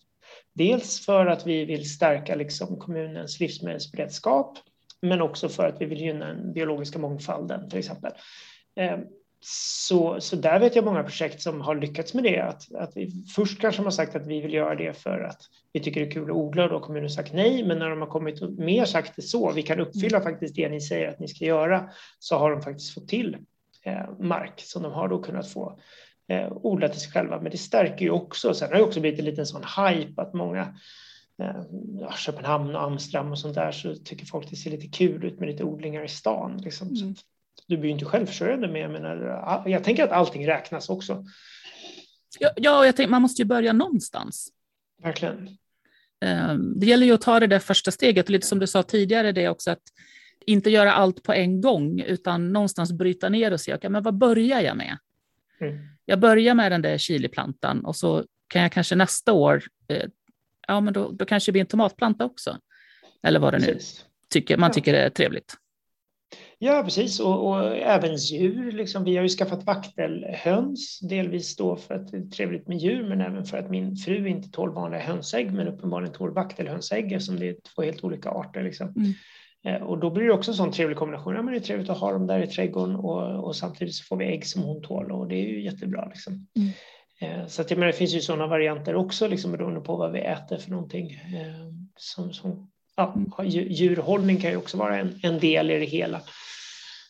dels 0.54 1.06
för 1.06 1.26
att 1.26 1.46
vi 1.46 1.64
vill 1.64 1.90
stärka 1.90 2.34
liksom 2.34 2.78
kommunens 2.78 3.40
livsmedelsberedskap, 3.40 4.58
men 5.02 5.22
också 5.22 5.48
för 5.48 5.68
att 5.68 5.80
vi 5.80 5.86
vill 5.86 6.00
gynna 6.00 6.26
den 6.26 6.52
biologiska 6.52 6.98
mångfalden 6.98 7.68
till 7.70 7.78
exempel. 7.78 8.12
Ehm, 8.76 9.00
så, 9.48 10.20
så 10.20 10.36
där 10.36 10.60
vet 10.60 10.76
jag 10.76 10.84
många 10.84 11.02
projekt 11.02 11.42
som 11.42 11.60
har 11.60 11.74
lyckats 11.74 12.14
med 12.14 12.24
det. 12.24 12.40
Att, 12.40 12.74
att 12.74 12.94
först 13.34 13.60
kanske 13.60 13.82
har 13.82 13.90
sagt 13.90 14.16
att 14.16 14.26
vi 14.26 14.40
vill 14.40 14.54
göra 14.54 14.74
det 14.74 14.92
för 14.92 15.20
att 15.20 15.40
vi 15.72 15.80
tycker 15.80 16.00
det 16.00 16.06
är 16.06 16.10
kul 16.10 16.30
att 16.30 16.36
odla 16.36 16.62
och 16.62 16.68
då 16.68 16.74
har 16.74 16.80
kommunen 16.80 17.10
sagt 17.10 17.32
nej. 17.32 17.64
Men 17.64 17.78
när 17.78 17.90
de 17.90 18.00
har 18.00 18.08
kommit 18.08 18.42
och 18.42 18.52
mer 18.52 18.84
sagt 18.84 19.16
det 19.16 19.22
så, 19.22 19.52
vi 19.52 19.62
kan 19.62 19.80
uppfylla 19.80 20.20
faktiskt 20.20 20.56
det 20.56 20.68
ni 20.68 20.80
säger 20.80 21.08
att 21.08 21.20
ni 21.20 21.28
ska 21.28 21.44
göra, 21.44 21.90
så 22.18 22.36
har 22.36 22.50
de 22.50 22.62
faktiskt 22.62 22.94
fått 22.94 23.08
till 23.08 23.36
eh, 23.82 24.18
mark 24.18 24.60
som 24.60 24.82
de 24.82 24.92
har 24.92 25.08
då 25.08 25.22
kunnat 25.22 25.48
få 25.48 25.80
eh, 26.28 26.52
odla 26.52 26.88
till 26.88 27.00
sig 27.00 27.12
själva. 27.12 27.40
Men 27.40 27.50
det 27.50 27.58
stärker 27.58 28.04
ju 28.04 28.10
också. 28.10 28.54
Sen 28.54 28.68
har 28.68 28.76
det 28.76 28.84
också 28.84 29.00
blivit 29.00 29.18
en 29.18 29.24
liten 29.24 29.46
sån 29.46 29.64
hype 29.76 30.22
att 30.22 30.34
många 30.34 30.74
eh, 31.42 32.10
Köpenhamn 32.16 32.76
och 32.76 32.82
Amsterdam 32.82 33.30
och 33.30 33.38
sånt 33.38 33.54
där 33.54 33.72
så 33.72 33.94
tycker 33.94 34.26
folk 34.26 34.50
det 34.50 34.56
ser 34.56 34.70
lite 34.70 34.88
kul 34.88 35.24
ut 35.24 35.40
med 35.40 35.48
lite 35.48 35.64
odlingar 35.64 36.04
i 36.04 36.08
stan. 36.08 36.60
Liksom. 36.64 36.88
Mm 36.88 37.14
du 37.66 37.76
blir 37.76 37.88
ju 37.88 37.92
inte 37.92 38.04
självförsörjande 38.04 38.68
med. 38.68 38.82
Jag, 38.82 38.90
menar, 38.90 39.62
jag 39.66 39.84
tänker 39.84 40.04
att 40.04 40.10
allting 40.10 40.46
räknas 40.46 40.88
också. 40.88 41.24
Ja, 42.38 42.50
ja 42.56 42.86
jag 42.86 42.96
tänker, 42.96 43.10
man 43.10 43.22
måste 43.22 43.42
ju 43.42 43.46
börja 43.46 43.72
någonstans. 43.72 44.48
Verkligen. 45.02 45.48
Ehm, 46.20 46.80
det 46.80 46.86
gäller 46.86 47.06
ju 47.06 47.12
att 47.12 47.20
ta 47.20 47.40
det 47.40 47.46
där 47.46 47.58
första 47.58 47.90
steget, 47.90 48.26
och 48.26 48.30
lite 48.30 48.46
som 48.46 48.58
du 48.58 48.66
sa 48.66 48.82
tidigare, 48.82 49.32
det 49.32 49.48
också 49.48 49.70
att 49.70 49.82
inte 50.46 50.70
göra 50.70 50.92
allt 50.92 51.22
på 51.22 51.32
en 51.32 51.60
gång, 51.60 52.00
utan 52.00 52.52
någonstans 52.52 52.92
bryta 52.92 53.28
ner 53.28 53.52
och 53.52 53.60
se, 53.60 53.74
okay, 53.74 53.90
men 53.90 54.02
vad 54.02 54.14
börjar 54.14 54.60
jag 54.60 54.76
med? 54.76 54.98
Mm. 55.60 55.78
Jag 56.04 56.20
börjar 56.20 56.54
med 56.54 56.72
den 56.72 56.82
där 56.82 56.98
chiliplantan 56.98 57.84
och 57.84 57.96
så 57.96 58.24
kan 58.48 58.62
jag 58.62 58.72
kanske 58.72 58.94
nästa 58.94 59.32
år, 59.32 59.62
eh, 59.88 60.08
ja 60.68 60.80
men 60.80 60.94
då, 60.94 61.10
då 61.10 61.24
kanske 61.24 61.48
det 61.48 61.52
blir 61.52 61.60
en 61.60 61.66
tomatplanta 61.66 62.24
också. 62.24 62.58
Eller 63.22 63.40
vad 63.40 63.54
det 63.54 63.58
nu 63.58 63.78
tycker, 64.30 64.56
man 64.56 64.70
tycker 64.70 64.94
är 64.94 65.10
trevligt. 65.10 65.56
Ja, 66.58 66.82
precis. 66.84 67.20
Och, 67.20 67.48
och, 67.48 67.76
även 67.76 68.16
djur. 68.16 68.72
Liksom. 68.72 69.04
Vi 69.04 69.16
har 69.16 69.22
ju 69.22 69.28
skaffat 69.28 69.64
vaktelhöns, 69.64 71.00
delvis 71.00 71.56
då 71.56 71.76
för 71.76 71.94
att 71.94 72.10
det 72.10 72.16
är 72.16 72.30
trevligt 72.30 72.68
med 72.68 72.78
djur, 72.78 73.08
men 73.08 73.20
även 73.20 73.44
för 73.44 73.58
att 73.58 73.70
min 73.70 73.96
fru 73.96 74.28
inte 74.28 74.50
tål 74.50 74.74
vanliga 74.74 75.00
hönsägg, 75.00 75.52
men 75.52 75.68
uppenbarligen 75.68 76.14
tål 76.14 76.34
vaktelhönsägg 76.34 77.12
eftersom 77.12 77.38
det 77.38 77.48
är 77.48 77.56
två 77.74 77.82
helt 77.82 78.04
olika 78.04 78.30
arter. 78.30 78.62
Liksom. 78.62 78.94
Mm. 78.96 79.12
Eh, 79.66 79.82
och 79.82 79.98
då 79.98 80.10
blir 80.10 80.24
det 80.24 80.32
också 80.32 80.50
en 80.50 80.56
sån 80.56 80.72
trevlig 80.72 80.98
kombination. 80.98 81.34
Ja, 81.34 81.42
men 81.42 81.52
det 81.52 81.58
är 81.58 81.62
trevligt 81.62 81.90
att 81.90 81.98
ha 81.98 82.12
dem 82.12 82.26
där 82.26 82.42
i 82.42 82.46
trädgården 82.46 82.96
och, 82.96 83.44
och 83.44 83.56
samtidigt 83.56 83.94
så 83.94 84.04
får 84.04 84.16
vi 84.16 84.24
ägg 84.24 84.46
som 84.46 84.62
hon 84.62 84.82
tål 84.82 85.12
och 85.12 85.28
det 85.28 85.36
är 85.36 85.48
ju 85.48 85.62
jättebra. 85.62 86.08
Liksom. 86.08 86.46
Mm. 86.56 86.70
Eh, 87.20 87.46
så 87.46 87.62
att, 87.62 87.70
menar, 87.70 87.86
det 87.86 87.92
finns 87.92 88.14
ju 88.14 88.20
sådana 88.20 88.46
varianter 88.46 88.94
också, 88.94 89.28
liksom, 89.28 89.52
beroende 89.52 89.80
på 89.80 89.96
vad 89.96 90.12
vi 90.12 90.20
äter 90.20 90.58
för 90.58 90.70
någonting. 90.70 91.10
Eh, 91.10 91.72
som, 91.96 92.32
som, 92.32 92.70
ja, 92.96 93.14
djurhållning 93.44 94.40
kan 94.40 94.50
ju 94.50 94.56
också 94.56 94.76
vara 94.76 94.98
en, 94.98 95.20
en 95.22 95.38
del 95.38 95.70
i 95.70 95.78
det 95.78 95.84
hela. 95.84 96.20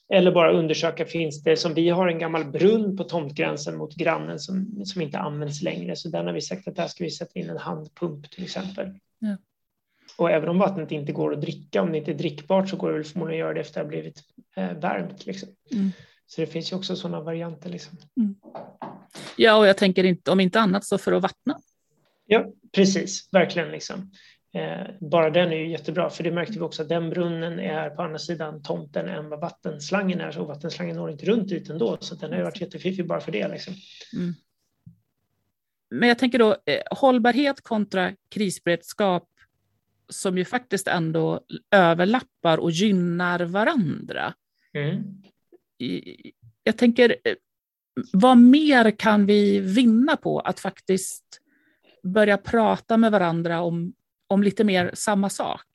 Eller 0.08 0.32
bara 0.32 0.52
undersöka, 0.52 1.06
finns 1.06 1.42
det, 1.42 1.56
som 1.56 1.74
vi 1.74 1.88
har 1.88 2.08
en 2.08 2.18
gammal 2.18 2.44
brunn 2.44 2.96
på 2.96 3.04
tomtgränsen 3.04 3.76
mot 3.76 3.94
grannen 3.94 4.38
som, 4.38 4.84
som 4.84 5.02
inte 5.02 5.18
används 5.18 5.62
längre, 5.62 5.96
så 5.96 6.08
den 6.08 6.26
har 6.26 6.32
vi 6.32 6.40
sagt 6.40 6.68
att 6.68 6.76
där 6.76 6.86
ska 6.86 7.04
vi 7.04 7.10
sätta 7.10 7.38
in 7.38 7.50
en 7.50 7.58
handpump 7.58 8.30
till 8.30 8.44
exempel. 8.44 8.92
Ja. 9.18 9.36
Och 10.16 10.30
även 10.30 10.48
om 10.48 10.58
vattnet 10.58 10.92
inte 10.92 11.12
går 11.12 11.32
att 11.32 11.40
dricka, 11.40 11.82
om 11.82 11.92
det 11.92 11.98
inte 11.98 12.10
är 12.10 12.14
drickbart 12.14 12.68
så 12.68 12.76
går 12.76 12.88
det 12.88 12.94
väl 12.94 13.04
förmodligen 13.04 13.42
att 13.42 13.46
göra 13.46 13.54
det 13.54 13.60
efter 13.60 13.80
att 13.80 13.90
det 13.90 13.96
har 13.96 14.02
blivit 14.02 14.22
eh, 14.56 14.72
varmt. 14.72 15.26
Liksom. 15.26 15.48
Mm. 15.72 15.92
Så 16.26 16.40
det 16.40 16.46
finns 16.46 16.72
ju 16.72 16.76
också 16.76 16.96
sådana 16.96 17.20
varianter. 17.20 17.70
Liksom. 17.70 17.98
Mm. 18.16 18.34
Ja, 19.36 19.56
och 19.56 19.66
jag 19.66 19.76
tänker 19.76 20.04
inte, 20.04 20.30
om 20.30 20.40
inte 20.40 20.60
annat 20.60 20.84
så 20.84 20.98
för 20.98 21.12
att 21.12 21.22
vattna. 21.22 21.58
Ja, 22.26 22.46
precis, 22.72 23.28
verkligen. 23.32 23.70
Liksom. 23.70 24.10
Eh, 24.52 24.86
bara 25.00 25.30
den 25.30 25.52
är 25.52 25.56
ju 25.56 25.70
jättebra, 25.70 26.10
för 26.10 26.24
det 26.24 26.30
märkte 26.30 26.52
vi 26.52 26.60
också 26.60 26.82
att 26.82 26.88
den 26.88 27.10
brunnen 27.10 27.58
är 27.58 27.90
på 27.90 28.02
andra 28.02 28.18
sidan 28.18 28.62
tomten 28.62 29.08
än 29.08 29.28
vad 29.28 29.40
vattenslangen 29.40 30.20
är, 30.20 30.30
så 30.30 30.44
vattenslangen 30.44 30.96
når 30.96 31.10
inte 31.10 31.26
runt 31.26 31.48
dit 31.48 31.70
ändå, 31.70 31.98
så 32.00 32.14
den 32.14 32.30
har 32.30 32.38
ju 32.38 32.44
varit 32.44 32.60
jättefiffig 32.60 33.06
bara 33.06 33.20
för 33.20 33.32
det. 33.32 33.48
Liksom. 33.48 33.74
Mm. 34.14 34.34
Men 35.90 36.08
jag 36.08 36.18
tänker 36.18 36.38
då 36.38 36.56
eh, 36.64 36.82
hållbarhet 36.90 37.60
kontra 37.60 38.12
krisberedskap 38.28 39.28
som 40.08 40.38
ju 40.38 40.44
faktiskt 40.44 40.88
ändå 40.88 41.40
överlappar 41.70 42.58
och 42.58 42.70
gynnar 42.70 43.40
varandra. 43.40 44.34
Mm. 44.74 45.22
Jag 46.62 46.76
tänker, 46.76 47.16
eh, 47.24 47.34
vad 48.12 48.38
mer 48.38 48.90
kan 48.90 49.26
vi 49.26 49.60
vinna 49.60 50.16
på 50.16 50.40
att 50.40 50.60
faktiskt 50.60 51.40
börja 52.02 52.38
prata 52.38 52.96
med 52.96 53.12
varandra 53.12 53.60
om 53.60 53.94
om 54.28 54.42
lite 54.42 54.64
mer 54.64 54.90
samma 54.94 55.30
sak? 55.30 55.66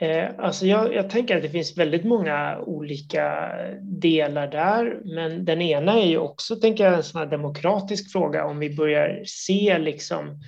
Eh, 0.00 0.28
alltså 0.38 0.66
jag, 0.66 0.94
jag, 0.94 1.10
tänker 1.10 1.36
att 1.36 1.42
det 1.42 1.48
finns 1.48 1.78
väldigt 1.78 2.04
många 2.04 2.58
olika 2.58 3.50
delar 3.80 4.48
där, 4.48 5.00
men 5.04 5.44
den 5.44 5.62
ena 5.62 5.92
är 5.92 6.06
ju 6.06 6.18
också 6.18 6.56
tänker 6.56 6.84
jag, 6.84 6.94
en 6.94 7.02
sån 7.02 7.28
demokratisk 7.28 8.12
fråga 8.12 8.44
om 8.44 8.58
vi 8.58 8.76
börjar 8.76 9.22
se 9.26 9.78
liksom 9.78 10.40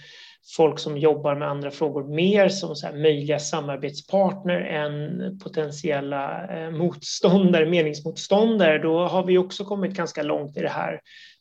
folk 0.57 0.79
som 0.79 0.99
jobbar 0.99 1.35
med 1.35 1.49
andra 1.49 1.71
frågor 1.71 2.15
mer 2.15 2.49
som 2.49 2.77
så 2.77 2.93
möjliga 2.93 3.39
samarbetspartner 3.39 4.61
än 4.61 5.39
potentiella 5.39 6.47
eh, 6.57 6.71
motståndare, 6.71 7.67
meningsmotståndare, 7.67 8.79
då 8.79 9.07
har 9.07 9.25
vi 9.25 9.39
också 9.39 9.65
kommit 9.65 9.93
ganska 9.93 10.23
långt 10.23 10.57
i 10.57 10.61
det 10.61 10.69
här 10.69 11.01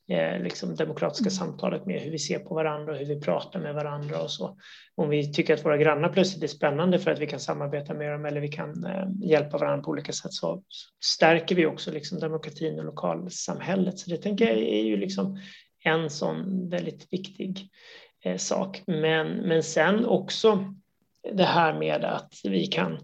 eh, 0.10 0.44
liksom 0.44 0.76
demokratiska 0.76 1.30
mm. 1.30 1.32
samtalet 1.32 1.86
med 1.86 2.02
hur 2.02 2.12
vi 2.12 2.20
ser 2.20 2.40
på 2.40 2.56
varandra 2.56 2.94
och 2.94 2.98
hur 2.98 3.06
vi 3.06 3.22
pratar 3.22 3.60
med 3.60 3.74
varandra 3.74 4.22
och 4.22 4.32
så. 4.32 4.58
Om 4.96 5.10
vi 5.10 5.34
tycker 5.34 5.54
att 5.54 5.66
våra 5.66 5.78
grannar 5.78 6.10
plötsligt 6.10 6.44
är 6.44 6.48
spännande 6.48 7.00
för 7.00 7.12
att 7.12 7.20
vi 7.20 7.28
kan 7.28 7.40
samarbeta 7.40 7.94
med 7.94 8.12
dem 8.12 8.26
eller 8.26 8.42
vi 8.42 8.48
kan 8.48 8.86
eh, 8.86 9.30
hjälpa 9.30 9.58
varandra 9.58 9.84
på 9.84 9.92
olika 9.92 10.14
sätt 10.14 10.34
så 10.34 10.64
stärker 11.06 11.56
vi 11.56 11.66
också 11.66 11.92
liksom 11.92 12.20
demokratin 12.20 12.80
och 12.80 12.86
lokalsamhället. 12.86 14.00
Så 14.00 14.10
det 14.10 14.18
tänker 14.18 14.46
jag 14.46 14.58
är 14.58 14.84
ju 14.84 14.98
liksom 14.98 15.40
en 15.84 16.10
sån 16.10 16.70
väldigt 16.70 17.08
viktig 17.12 17.70
eh, 18.24 18.38
sak. 18.38 18.84
Men, 18.88 19.28
men 19.28 19.64
sen 19.64 20.06
också 20.06 20.74
det 21.34 21.44
här 21.44 21.80
med 21.80 22.06
att 22.06 22.34
vi 22.44 22.68
kan 22.68 23.00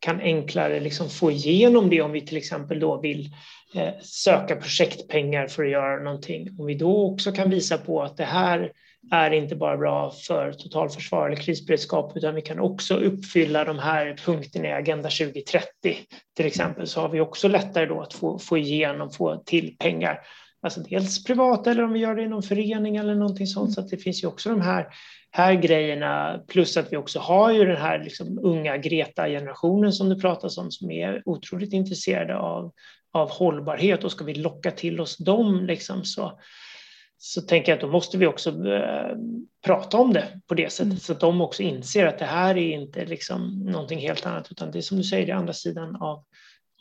kan 0.00 0.20
enklare 0.20 0.80
liksom 0.80 1.10
få 1.10 1.30
igenom 1.30 1.90
det 1.90 2.02
om 2.02 2.12
vi 2.12 2.20
till 2.20 2.36
exempel 2.36 2.80
då 2.80 3.00
vill 3.00 3.30
eh, 3.74 4.00
söka 4.00 4.56
projektpengar 4.56 5.46
för 5.46 5.64
att 5.64 5.70
göra 5.70 6.02
någonting. 6.02 6.56
Om 6.58 6.66
vi 6.66 6.74
då 6.74 7.12
också 7.12 7.32
kan 7.32 7.50
visa 7.50 7.78
på 7.78 8.02
att 8.02 8.16
det 8.16 8.24
här 8.24 8.72
är 9.10 9.30
inte 9.30 9.56
bara 9.56 9.76
bra 9.76 10.10
för 10.10 10.52
totalförsvar 10.52 11.26
eller 11.26 11.42
krisberedskap 11.42 12.16
utan 12.16 12.34
vi 12.34 12.42
kan 12.42 12.60
också 12.60 12.96
uppfylla 12.96 13.64
de 13.64 13.78
här 13.78 14.16
punkterna 14.24 14.68
i 14.68 14.72
Agenda 14.72 15.08
2030 15.08 15.66
till 16.36 16.46
exempel 16.46 16.86
så 16.86 17.00
har 17.00 17.08
vi 17.08 17.20
också 17.20 17.48
lättare 17.48 17.86
då 17.86 18.00
att 18.00 18.14
få, 18.14 18.38
få 18.38 18.58
igenom, 18.58 19.10
få 19.10 19.36
till 19.36 19.76
pengar. 19.78 20.20
Alltså 20.62 20.80
dels 20.80 21.24
privata 21.24 21.70
eller 21.70 21.82
om 21.82 21.92
vi 21.92 21.98
gör 21.98 22.14
det 22.14 22.22
i 22.22 22.28
någon 22.28 22.42
förening 22.42 22.96
eller 22.96 23.14
någonting 23.14 23.46
sånt. 23.46 23.72
Så 23.72 23.80
att 23.80 23.88
det 23.88 23.96
finns 23.96 24.24
ju 24.24 24.28
också 24.28 24.50
de 24.50 24.60
här 24.60 24.86
här 25.36 25.54
grejerna, 25.54 26.40
plus 26.48 26.76
att 26.76 26.92
vi 26.92 26.96
också 26.96 27.18
har 27.18 27.52
ju 27.52 27.64
den 27.64 27.76
här 27.76 27.98
liksom 28.04 28.38
unga 28.42 28.76
Greta-generationen 28.76 29.92
som 29.92 30.08
det 30.08 30.20
pratas 30.20 30.58
om, 30.58 30.70
som 30.70 30.90
är 30.90 31.22
otroligt 31.24 31.72
intresserade 31.72 32.36
av, 32.36 32.72
av 33.12 33.30
hållbarhet 33.30 34.04
och 34.04 34.12
ska 34.12 34.24
vi 34.24 34.34
locka 34.34 34.70
till 34.70 35.00
oss 35.00 35.16
dem 35.16 35.66
liksom 35.66 36.04
så, 36.04 36.40
så 37.18 37.40
tänker 37.40 37.72
jag 37.72 37.76
att 37.76 37.82
då 37.82 37.88
måste 37.88 38.18
vi 38.18 38.26
också 38.26 38.50
äh, 38.66 39.16
prata 39.64 39.96
om 39.96 40.12
det 40.12 40.40
på 40.46 40.54
det 40.54 40.72
sättet 40.72 40.86
mm. 40.86 40.96
så 40.96 41.12
att 41.12 41.20
de 41.20 41.40
också 41.40 41.62
inser 41.62 42.06
att 42.06 42.18
det 42.18 42.24
här 42.24 42.56
är 42.56 42.72
inte 42.72 43.04
liksom 43.04 43.60
någonting 43.60 43.98
helt 43.98 44.26
annat 44.26 44.50
utan 44.50 44.70
det 44.70 44.78
är 44.78 44.82
som 44.82 44.96
du 44.96 45.04
säger, 45.04 45.26
det 45.26 45.32
är 45.32 45.36
andra 45.36 45.52
sidan 45.52 45.96
av, 45.96 46.24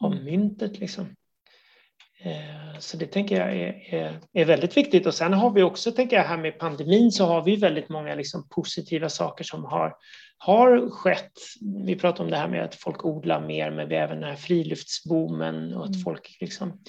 av 0.02 0.14
mm. 0.14 0.26
myntet. 0.26 0.80
Liksom. 0.80 1.16
Eh, 2.20 2.80
så 2.80 2.98
det 2.98 3.06
tänker 3.06 3.40
jag 3.40 3.56
är, 3.56 3.94
är, 3.94 4.20
är, 4.34 4.46
väldigt 4.46 4.78
viktigt. 4.78 5.06
Och 5.06 5.14
sen 5.14 5.34
har 5.34 5.52
vi 5.52 5.64
också, 5.64 5.92
tänker 5.92 6.16
jag, 6.16 6.24
här 6.24 6.38
med 6.38 6.60
pandemin 6.60 7.12
så 7.12 7.26
har 7.26 7.44
vi 7.44 7.56
väldigt 7.56 7.90
många 7.90 8.16
liksom 8.16 8.48
positiva 8.50 9.10
saker 9.10 9.44
som 9.44 9.66
har, 9.66 9.94
har 10.38 10.90
skett. 10.90 11.32
Vi 11.86 11.96
pratar 11.96 12.24
om 12.24 12.30
det 12.30 12.38
här 12.38 12.48
med 12.48 12.64
att 12.64 12.76
folk 12.76 13.06
odlar 13.06 13.42
mer, 13.42 13.72
men 13.72 13.90
vi 13.90 13.96
har 13.96 14.02
även 14.02 14.20
den 14.20 14.30
här 14.30 14.36
friluftsboomen 14.36 15.74
och 15.74 15.84
att 15.84 15.90
mm. 15.90 16.02
folk 16.02 16.38
liksom 16.40 16.82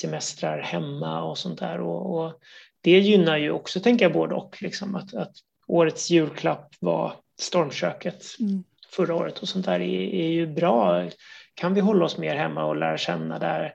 semestrar 0.00 0.62
hemma 0.62 1.22
och 1.22 1.38
sånt 1.38 1.58
där. 1.58 1.80
Och, 1.80 2.18
och, 2.18 2.40
det 2.80 2.98
gynnar 2.98 3.36
ju 3.36 3.50
också, 3.50 3.80
tänker 3.80 4.04
jag, 4.04 4.12
både 4.12 4.34
och. 4.34 4.62
Liksom, 4.62 4.94
att, 4.94 5.14
att 5.14 5.32
årets 5.66 6.10
julklapp 6.10 6.74
var 6.80 7.12
stormköket 7.40 8.24
mm. 8.40 8.64
förra 8.90 9.14
året 9.14 9.38
och 9.38 9.48
sånt 9.48 9.66
där 9.66 9.80
är, 9.80 10.14
är 10.14 10.28
ju 10.28 10.46
bra. 10.46 11.08
Kan 11.54 11.74
vi 11.74 11.80
hålla 11.80 12.04
oss 12.04 12.18
mer 12.18 12.36
hemma 12.36 12.64
och 12.64 12.76
lära 12.76 12.98
känna 12.98 13.38
där 13.38 13.74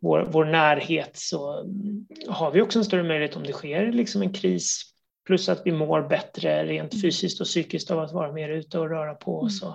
vår, 0.00 0.28
vår 0.32 0.44
närhet 0.44 1.10
så 1.14 1.64
har 2.28 2.50
vi 2.50 2.60
också 2.60 2.78
en 2.78 2.84
större 2.84 3.02
möjlighet 3.02 3.36
om 3.36 3.42
det 3.42 3.52
sker 3.52 3.92
liksom 3.92 4.22
en 4.22 4.32
kris 4.32 4.82
plus 5.26 5.48
att 5.48 5.62
vi 5.64 5.72
mår 5.72 6.02
bättre 6.02 6.64
rent 6.64 6.92
mm. 6.92 7.02
fysiskt 7.02 7.40
och 7.40 7.46
psykiskt 7.46 7.90
av 7.90 8.00
att 8.00 8.12
vara 8.12 8.32
mer 8.32 8.48
ute 8.48 8.78
och 8.78 8.90
röra 8.90 9.14
på 9.14 9.40
oss. 9.40 9.62
Mm. 9.62 9.74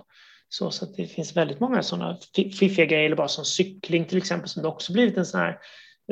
Så, 0.49 0.71
så 0.71 0.85
att 0.85 0.95
det 0.95 1.05
finns 1.05 1.37
väldigt 1.37 1.59
många 1.59 1.83
sådana 1.83 2.17
fiffiga 2.59 2.85
grejer, 2.85 3.05
eller 3.05 3.15
bara 3.15 3.27
som 3.27 3.45
cykling 3.45 4.05
till 4.05 4.17
exempel, 4.17 4.49
som 4.49 4.61
det 4.61 4.69
också 4.69 4.93
blivit 4.93 5.17
en 5.17 5.25
sån 5.25 5.39
här 5.39 5.57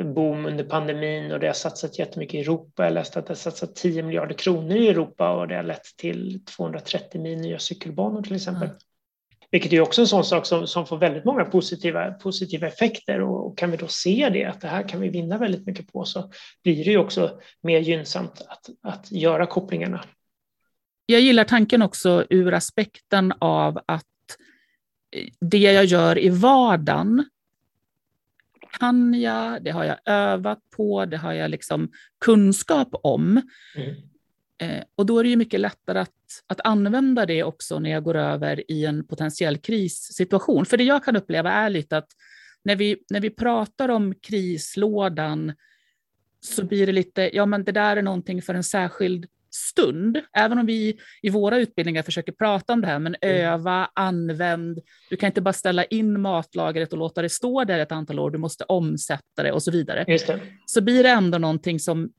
boom 0.04 0.46
under 0.46 0.64
pandemin 0.64 1.32
och 1.32 1.40
det 1.40 1.46
har 1.46 1.54
satsat 1.54 1.98
jättemycket 1.98 2.34
i 2.34 2.40
Europa. 2.40 2.84
Jag 2.84 2.92
läste 2.92 3.18
att 3.18 3.26
det 3.26 3.30
har 3.30 3.36
satsat 3.36 3.76
10 3.76 4.02
miljarder 4.02 4.34
kronor 4.34 4.76
i 4.76 4.88
Europa 4.88 5.30
och 5.30 5.48
det 5.48 5.56
har 5.56 5.62
lett 5.62 5.96
till 5.96 6.44
230 6.44 7.20
mil 7.20 7.38
nya 7.38 7.58
cykelbanor 7.58 8.22
till 8.22 8.36
exempel. 8.36 8.68
Mm. 8.68 8.76
Vilket 9.50 9.72
är 9.72 9.80
också 9.80 10.00
en 10.00 10.06
sån 10.06 10.24
sak 10.24 10.46
som, 10.46 10.66
som 10.66 10.86
får 10.86 10.98
väldigt 10.98 11.24
många 11.24 11.44
positiva, 11.44 12.12
positiva 12.12 12.66
effekter 12.66 13.20
och, 13.20 13.46
och, 13.46 13.58
kan 13.58 13.70
vi 13.70 13.76
då 13.76 13.88
se 13.88 14.28
det, 14.32 14.44
att 14.44 14.60
det 14.60 14.68
här 14.68 14.88
kan 14.88 15.00
vi 15.00 15.08
vinna 15.08 15.38
väldigt 15.38 15.66
mycket 15.66 15.92
på 15.92 16.04
så 16.04 16.30
blir 16.62 16.84
det 16.84 16.90
ju 16.90 16.98
också 16.98 17.40
mer 17.62 17.80
gynnsamt 17.80 18.42
att, 18.48 18.70
att 18.82 19.12
göra 19.12 19.46
kopplingarna. 19.46 20.04
Jag 21.06 21.20
gillar 21.20 21.44
tanken 21.44 21.82
också 21.82 22.26
ur 22.30 22.54
aspekten 22.54 23.32
av 23.38 23.80
att 23.86 24.04
det 25.40 25.58
jag 25.58 25.84
gör 25.84 26.18
i 26.18 26.28
vardagen 26.28 27.24
kan 28.78 29.14
jag, 29.14 29.64
det 29.64 29.70
har 29.70 29.84
jag 29.84 29.96
övat 30.04 30.58
på, 30.76 31.04
det 31.04 31.16
har 31.16 31.32
jag 31.32 31.50
liksom 31.50 31.90
kunskap 32.24 32.88
om. 32.92 33.42
Mm. 33.76 33.94
Eh, 34.58 34.84
och 34.94 35.06
då 35.06 35.18
är 35.18 35.22
det 35.22 35.30
ju 35.30 35.36
mycket 35.36 35.60
lättare 35.60 35.98
att, 35.98 36.12
att 36.46 36.60
använda 36.64 37.26
det 37.26 37.44
också 37.44 37.78
när 37.78 37.90
jag 37.90 38.04
går 38.04 38.16
över 38.16 38.70
i 38.70 38.84
en 38.84 39.06
potentiell 39.06 39.58
krissituation. 39.58 40.66
För 40.66 40.76
det 40.76 40.84
jag 40.84 41.04
kan 41.04 41.16
uppleva 41.16 41.52
är 41.52 41.70
lite 41.70 41.96
att 41.96 42.08
när 42.62 42.76
vi, 42.76 42.96
när 43.10 43.20
vi 43.20 43.30
pratar 43.30 43.88
om 43.88 44.14
krislådan 44.14 45.52
så 46.40 46.64
blir 46.64 46.86
det 46.86 46.92
lite, 46.92 47.30
ja 47.36 47.46
men 47.46 47.64
det 47.64 47.72
där 47.72 47.96
är 47.96 48.02
någonting 48.02 48.42
för 48.42 48.54
en 48.54 48.64
särskild 48.64 49.26
stund. 49.50 50.20
Även 50.32 50.58
om 50.58 50.66
vi 50.66 50.98
i 51.22 51.30
våra 51.30 51.58
utbildningar 51.58 52.02
försöker 52.02 52.32
prata 52.32 52.72
om 52.72 52.80
det 52.80 52.86
här, 52.86 52.98
men 52.98 53.16
mm. 53.20 53.36
öva, 53.36 53.90
använd. 53.94 54.78
Du 55.10 55.16
kan 55.16 55.26
inte 55.26 55.40
bara 55.40 55.52
ställa 55.52 55.84
in 55.84 56.20
matlagret 56.20 56.92
och 56.92 56.98
låta 56.98 57.22
det 57.22 57.28
stå 57.28 57.64
där 57.64 57.78
ett 57.78 57.92
antal 57.92 58.18
år, 58.18 58.30
du 58.30 58.38
måste 58.38 58.64
omsätta 58.64 59.42
det 59.42 59.52
och 59.52 59.62
så 59.62 59.70
vidare. 59.70 60.04
Så 60.66 60.80
blir 60.80 61.02
det 61.02 61.08
ändå 61.08 61.38
någonting 61.38 61.80
som 61.80 62.12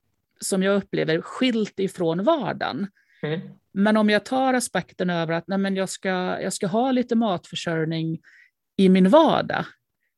som 0.44 0.62
jag 0.62 0.76
upplever 0.76 1.20
skilt 1.20 1.80
ifrån 1.80 2.24
vardagen. 2.24 2.86
Mm. 3.22 3.40
Men 3.72 3.96
om 3.96 4.10
jag 4.10 4.24
tar 4.24 4.54
aspekten 4.54 5.10
över 5.10 5.34
att 5.34 5.48
nej 5.48 5.58
men 5.58 5.76
jag, 5.76 5.88
ska, 5.88 6.08
jag 6.40 6.52
ska 6.52 6.66
ha 6.66 6.92
lite 6.92 7.14
matförsörjning 7.14 8.20
i 8.76 8.88
min 8.88 9.08
vardag, 9.08 9.64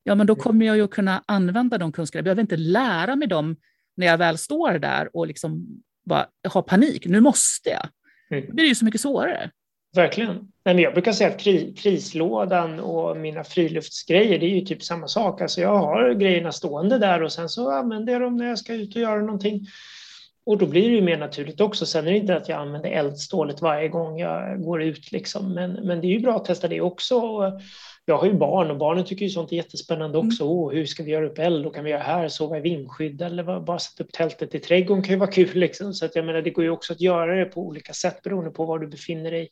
ja 0.03 0.15
men 0.15 0.27
då 0.27 0.33
mm. 0.33 0.43
kommer 0.43 0.67
jag 0.67 0.77
ju 0.77 0.89
kunna 0.89 1.25
använda 1.27 1.79
de 1.79 1.93
kunskaperna. 1.93 2.19
Jag 2.19 2.25
behöver 2.25 2.43
inte 2.43 2.57
lära 2.57 3.17
mig 3.17 3.29
dem 3.29 3.57
när 3.97 4.07
jag 4.07 4.19
väl 4.19 4.39
står 4.39 4.73
där 4.79 5.17
och 5.17 5.27
liksom 5.27 5.67
bara 6.05 6.27
har 6.49 6.63
panik. 6.63 7.07
Nu 7.07 7.21
måste 7.21 7.71
jag. 7.71 7.89
Mm. 8.31 8.47
Då 8.47 8.55
blir 8.55 8.65
det 8.65 8.69
ju 8.69 8.75
så 8.75 8.85
mycket 8.85 9.01
svårare. 9.01 9.51
Verkligen. 9.95 10.53
Men 10.65 10.79
jag 10.79 10.93
brukar 10.93 11.13
säga 11.13 11.31
att 11.31 11.41
kri 11.41 11.75
krislådan 11.79 12.81
och 12.81 13.17
mina 13.17 13.45
friluftsgrejer, 13.45 14.39
det 14.39 14.47
är 14.47 14.55
ju 14.55 14.61
typ 14.61 14.83
samma 14.83 15.09
sak. 15.09 15.41
Alltså 15.41 15.61
jag 15.61 15.79
har 15.79 16.15
grejerna 16.15 16.53
stående 16.53 16.99
där 16.99 17.23
och 17.23 17.33
sen 17.33 17.49
så 17.49 17.71
använder 17.71 18.13
jag 18.13 18.23
dem 18.23 18.37
när 18.37 18.49
jag 18.49 18.59
ska 18.59 18.75
ut 18.75 18.97
och 18.97 19.03
göra 19.03 19.21
någonting. 19.21 19.67
Och 20.47 20.59
då 20.59 20.67
blir 20.67 20.89
det 20.89 20.95
ju 20.95 21.03
mer 21.03 21.19
naturligt 21.19 21.61
också. 21.61 21.87
Sen 21.87 22.07
är 22.07 22.11
det 22.11 22.19
inte 22.19 22.37
att 22.37 22.49
jag 22.49 22.59
använder 22.59 22.91
eldstålet 22.91 23.63
varje 23.63 23.89
gång 23.89 24.19
jag 24.19 24.63
går 24.63 24.83
ut, 24.83 25.13
liksom. 25.13 25.55
men, 25.55 25.73
men 25.73 26.01
det 26.01 26.07
är 26.07 26.09
ju 26.09 26.21
bra 26.21 26.37
att 26.37 26.45
testa 26.45 26.69
det 26.69 26.81
också. 26.81 27.43
Jag 28.05 28.19
har 28.19 28.27
ju 28.27 28.35
barn 28.35 28.71
och 28.71 28.77
barnen 28.77 29.05
tycker 29.05 29.25
ju 29.25 29.31
sånt 29.31 29.53
är 29.53 29.57
jättespännande 29.57 30.19
också. 30.19 30.45
Mm. 30.45 30.57
Oh, 30.57 30.73
hur 30.73 30.87
ska 30.87 31.03
vi 31.03 31.11
göra 31.11 31.27
upp 31.27 31.39
eld? 31.39 31.67
Och 31.67 31.75
kan 31.75 31.85
vi 31.85 31.91
göra 31.91 32.03
här? 32.03 32.29
Sova 32.29 32.59
i 32.59 32.61
vindskydd 32.61 33.23
eller 33.23 33.61
bara 33.61 33.79
sätta 33.79 34.05
upp 34.05 34.13
tältet 34.13 34.55
i 34.55 34.59
trädgården 34.59 35.03
kan 35.03 35.13
ju 35.13 35.19
vara 35.19 35.31
kul. 35.31 35.59
Liksom. 35.59 35.95
Så 35.95 36.05
att 36.05 36.17
jag 36.17 36.25
menar, 36.25 36.43
det 36.43 36.51
går 36.51 36.65
ju 36.65 36.71
också 36.71 36.93
att 36.93 37.01
göra 37.01 37.35
det 37.35 37.45
på 37.45 37.61
olika 37.61 37.93
sätt 37.93 38.23
beroende 38.23 38.51
på 38.51 38.65
var 38.65 38.79
du 38.79 38.87
befinner 38.87 39.31
dig 39.31 39.49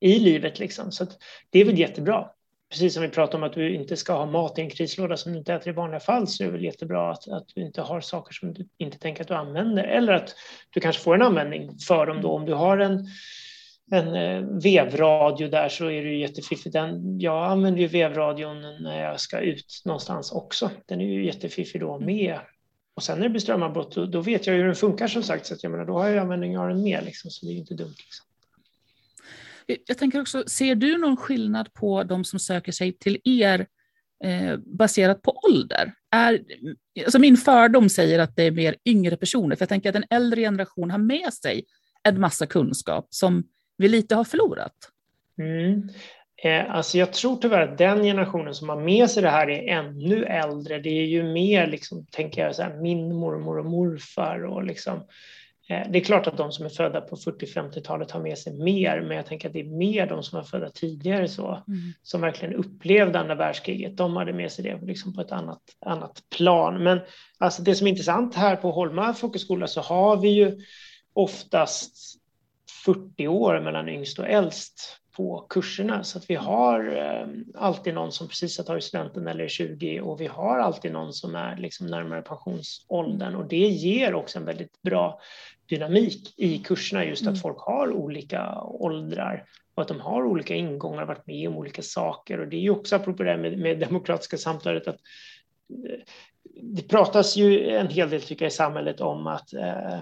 i 0.00 0.18
livet. 0.18 0.58
Liksom. 0.58 0.92
Så 0.92 1.06
det 1.50 1.60
är 1.60 1.64
väl 1.64 1.78
jättebra 1.78 2.28
precis 2.72 2.94
som 2.94 3.02
vi 3.02 3.08
pratade 3.08 3.36
om 3.36 3.42
att 3.42 3.52
du 3.52 3.74
inte 3.74 3.96
ska 3.96 4.12
ha 4.12 4.26
mat 4.26 4.58
i 4.58 4.62
en 4.62 4.70
krislåda 4.70 5.16
som 5.16 5.32
du 5.32 5.38
inte 5.38 5.54
äter 5.54 5.68
i 5.68 5.76
vanliga 5.76 6.00
fall 6.00 6.28
så 6.28 6.42
är 6.42 6.46
det 6.46 6.52
väl 6.52 6.64
jättebra 6.64 7.10
att, 7.10 7.28
att 7.28 7.48
du 7.54 7.60
inte 7.62 7.82
har 7.82 8.00
saker 8.00 8.32
som 8.32 8.52
du 8.52 8.68
inte 8.78 8.98
tänker 8.98 9.22
att 9.22 9.28
du 9.28 9.34
använder 9.34 9.84
eller 9.84 10.12
att 10.12 10.34
du 10.70 10.80
kanske 10.80 11.02
får 11.02 11.14
en 11.14 11.22
användning 11.22 11.78
för 11.78 12.06
dem 12.06 12.22
då. 12.22 12.30
Om 12.30 12.44
du 12.44 12.54
har 12.54 12.78
en, 12.78 13.06
en 13.90 14.14
eh, 14.14 14.40
vevradio 14.62 15.48
där 15.48 15.68
så 15.68 15.84
är 15.84 16.02
det 16.02 16.10
ju 16.10 16.20
jättefiffigt. 16.20 16.72
Den, 16.72 17.20
jag 17.20 17.44
använder 17.44 17.80
ju 17.80 17.86
vevradion 17.86 18.60
när 18.60 19.02
jag 19.02 19.20
ska 19.20 19.40
ut 19.40 19.82
någonstans 19.84 20.32
också. 20.32 20.70
Den 20.86 21.00
är 21.00 21.04
ju 21.04 21.26
jättefiffig 21.26 21.80
då 21.80 21.98
med. 21.98 22.38
Och 22.94 23.02
sen 23.02 23.18
när 23.18 23.24
det 23.24 23.30
blir 23.30 23.40
strömavbrott 23.40 23.94
då, 23.94 24.06
då 24.06 24.20
vet 24.20 24.46
jag 24.46 24.54
hur 24.54 24.64
den 24.64 24.74
funkar 24.74 25.08
som 25.08 25.22
sagt 25.22 25.46
så 25.46 25.54
att 25.54 25.62
jag 25.62 25.72
menar, 25.72 25.84
då 25.84 25.98
har 25.98 26.08
jag 26.08 26.18
användning 26.18 26.58
av 26.58 26.68
den 26.68 26.82
med 26.82 27.04
liksom, 27.04 27.30
så 27.30 27.46
det 27.46 27.52
är 27.52 27.54
ju 27.54 27.60
inte 27.60 27.74
dumt. 27.74 27.94
Liksom. 27.98 28.26
Jag 29.86 29.98
tänker 29.98 30.20
också, 30.20 30.44
ser 30.46 30.74
du 30.74 30.98
någon 30.98 31.16
skillnad 31.16 31.72
på 31.72 32.02
de 32.02 32.24
som 32.24 32.38
söker 32.38 32.72
sig 32.72 32.92
till 32.92 33.20
er 33.24 33.66
eh, 34.24 34.56
baserat 34.56 35.22
på 35.22 35.40
ålder? 35.48 35.94
Är, 36.10 36.40
alltså 37.04 37.18
min 37.18 37.36
fördom 37.36 37.88
säger 37.88 38.18
att 38.18 38.36
det 38.36 38.42
är 38.42 38.50
mer 38.50 38.76
yngre 38.84 39.16
personer, 39.16 39.56
för 39.56 39.62
jag 39.62 39.68
tänker 39.68 39.88
att 39.88 39.96
en 39.96 40.04
äldre 40.10 40.40
generation 40.40 40.90
har 40.90 40.98
med 40.98 41.32
sig 41.32 41.64
en 42.02 42.20
massa 42.20 42.46
kunskap 42.46 43.06
som 43.10 43.44
vi 43.76 43.88
lite 43.88 44.14
har 44.14 44.24
förlorat. 44.24 44.76
Mm. 45.38 45.88
Eh, 46.44 46.74
alltså 46.74 46.98
jag 46.98 47.12
tror 47.12 47.36
tyvärr 47.36 47.68
att 47.68 47.78
den 47.78 48.02
generationen 48.02 48.54
som 48.54 48.68
har 48.68 48.80
med 48.80 49.10
sig 49.10 49.22
det 49.22 49.30
här 49.30 49.50
är 49.50 49.78
ännu 49.78 50.24
äldre. 50.24 50.78
Det 50.78 50.88
är 50.88 51.06
ju 51.06 51.22
mer, 51.22 51.66
liksom, 51.66 52.06
tänker 52.06 52.44
jag, 52.44 52.54
så 52.54 52.62
här, 52.62 52.76
min 52.76 53.14
mormor 53.14 53.58
och 53.58 53.66
morfar 53.66 54.44
och 54.44 54.64
liksom, 54.64 55.00
Eh, 55.00 55.06
det 55.68 55.98
är 55.98 56.04
klart 56.04 56.26
att 56.26 56.36
de 56.36 56.52
som 56.52 56.64
är 56.64 56.68
födda 56.68 57.00
på 57.00 57.16
40-50-talet 57.16 58.10
har 58.10 58.20
med 58.20 58.38
sig 58.38 58.52
mer, 58.52 59.00
men 59.00 59.16
jag 59.16 59.26
tänker 59.26 59.48
att 59.48 59.52
det 59.52 59.60
är 59.60 59.78
mer 59.78 60.06
de 60.06 60.22
som 60.22 60.36
var 60.36 60.44
födda 60.44 60.70
tidigare 60.70 61.28
så, 61.28 61.62
mm. 61.68 61.92
som 62.02 62.20
verkligen 62.20 62.54
upplevde 62.54 63.20
andra 63.20 63.34
världskriget. 63.34 63.96
De 63.96 64.16
hade 64.16 64.32
med 64.32 64.52
sig 64.52 64.64
det 64.64 64.86
liksom 64.86 65.14
på 65.14 65.20
ett 65.20 65.32
annat, 65.32 65.62
annat 65.86 66.22
plan. 66.36 66.82
Men 66.82 67.00
alltså 67.38 67.62
det 67.62 67.74
som 67.74 67.86
är 67.86 67.90
intressant 67.90 68.34
här 68.34 68.56
på 68.56 68.70
Holma 68.70 69.14
folkhögskola 69.14 69.66
så 69.66 69.80
har 69.80 70.16
vi 70.16 70.28
ju 70.28 70.60
oftast 71.12 71.96
40 72.84 73.28
år 73.28 73.60
mellan 73.60 73.88
yngst 73.88 74.18
och 74.18 74.28
äldst 74.28 75.01
på 75.16 75.46
kurserna. 75.48 76.04
Så 76.04 76.18
att 76.18 76.30
vi 76.30 76.34
har 76.34 76.96
eh, 76.96 77.26
alltid 77.54 77.94
någon 77.94 78.12
som 78.12 78.28
precis 78.28 78.58
har 78.58 78.64
tagit 78.64 78.84
studenten 78.84 79.28
eller 79.28 79.44
är 79.44 79.48
20 79.48 80.00
och 80.00 80.20
vi 80.20 80.26
har 80.26 80.58
alltid 80.58 80.92
någon 80.92 81.12
som 81.12 81.34
är 81.34 81.56
liksom 81.56 81.86
närmare 81.86 82.22
pensionsåldern. 82.22 83.34
Och 83.34 83.48
det 83.48 83.56
ger 83.56 84.14
också 84.14 84.38
en 84.38 84.44
väldigt 84.44 84.82
bra 84.82 85.20
dynamik 85.68 86.34
i 86.36 86.58
kurserna 86.58 87.04
just 87.04 87.22
att 87.22 87.28
mm. 87.28 87.40
folk 87.40 87.58
har 87.58 87.92
olika 87.92 88.60
åldrar 88.62 89.44
och 89.74 89.82
att 89.82 89.88
de 89.88 90.00
har 90.00 90.24
olika 90.24 90.54
ingångar, 90.54 91.04
varit 91.04 91.26
med 91.26 91.48
om 91.48 91.56
olika 91.56 91.82
saker. 91.82 92.40
Och 92.40 92.48
det 92.48 92.56
är 92.56 92.60
ju 92.60 92.70
också 92.70 92.96
apropå 92.96 93.22
det 93.22 93.30
här 93.30 93.38
med, 93.38 93.58
med 93.58 93.78
demokratiska 93.78 94.38
samtalet 94.38 94.88
att 94.88 95.00
eh, 95.86 96.00
det 96.62 96.88
pratas 96.88 97.36
ju 97.36 97.68
en 97.68 97.88
hel 97.88 98.10
del 98.10 98.22
tycker 98.22 98.44
jag 98.44 98.52
i 98.52 98.54
samhället 98.54 99.00
om 99.00 99.26
att 99.26 99.52
eh, 99.54 99.98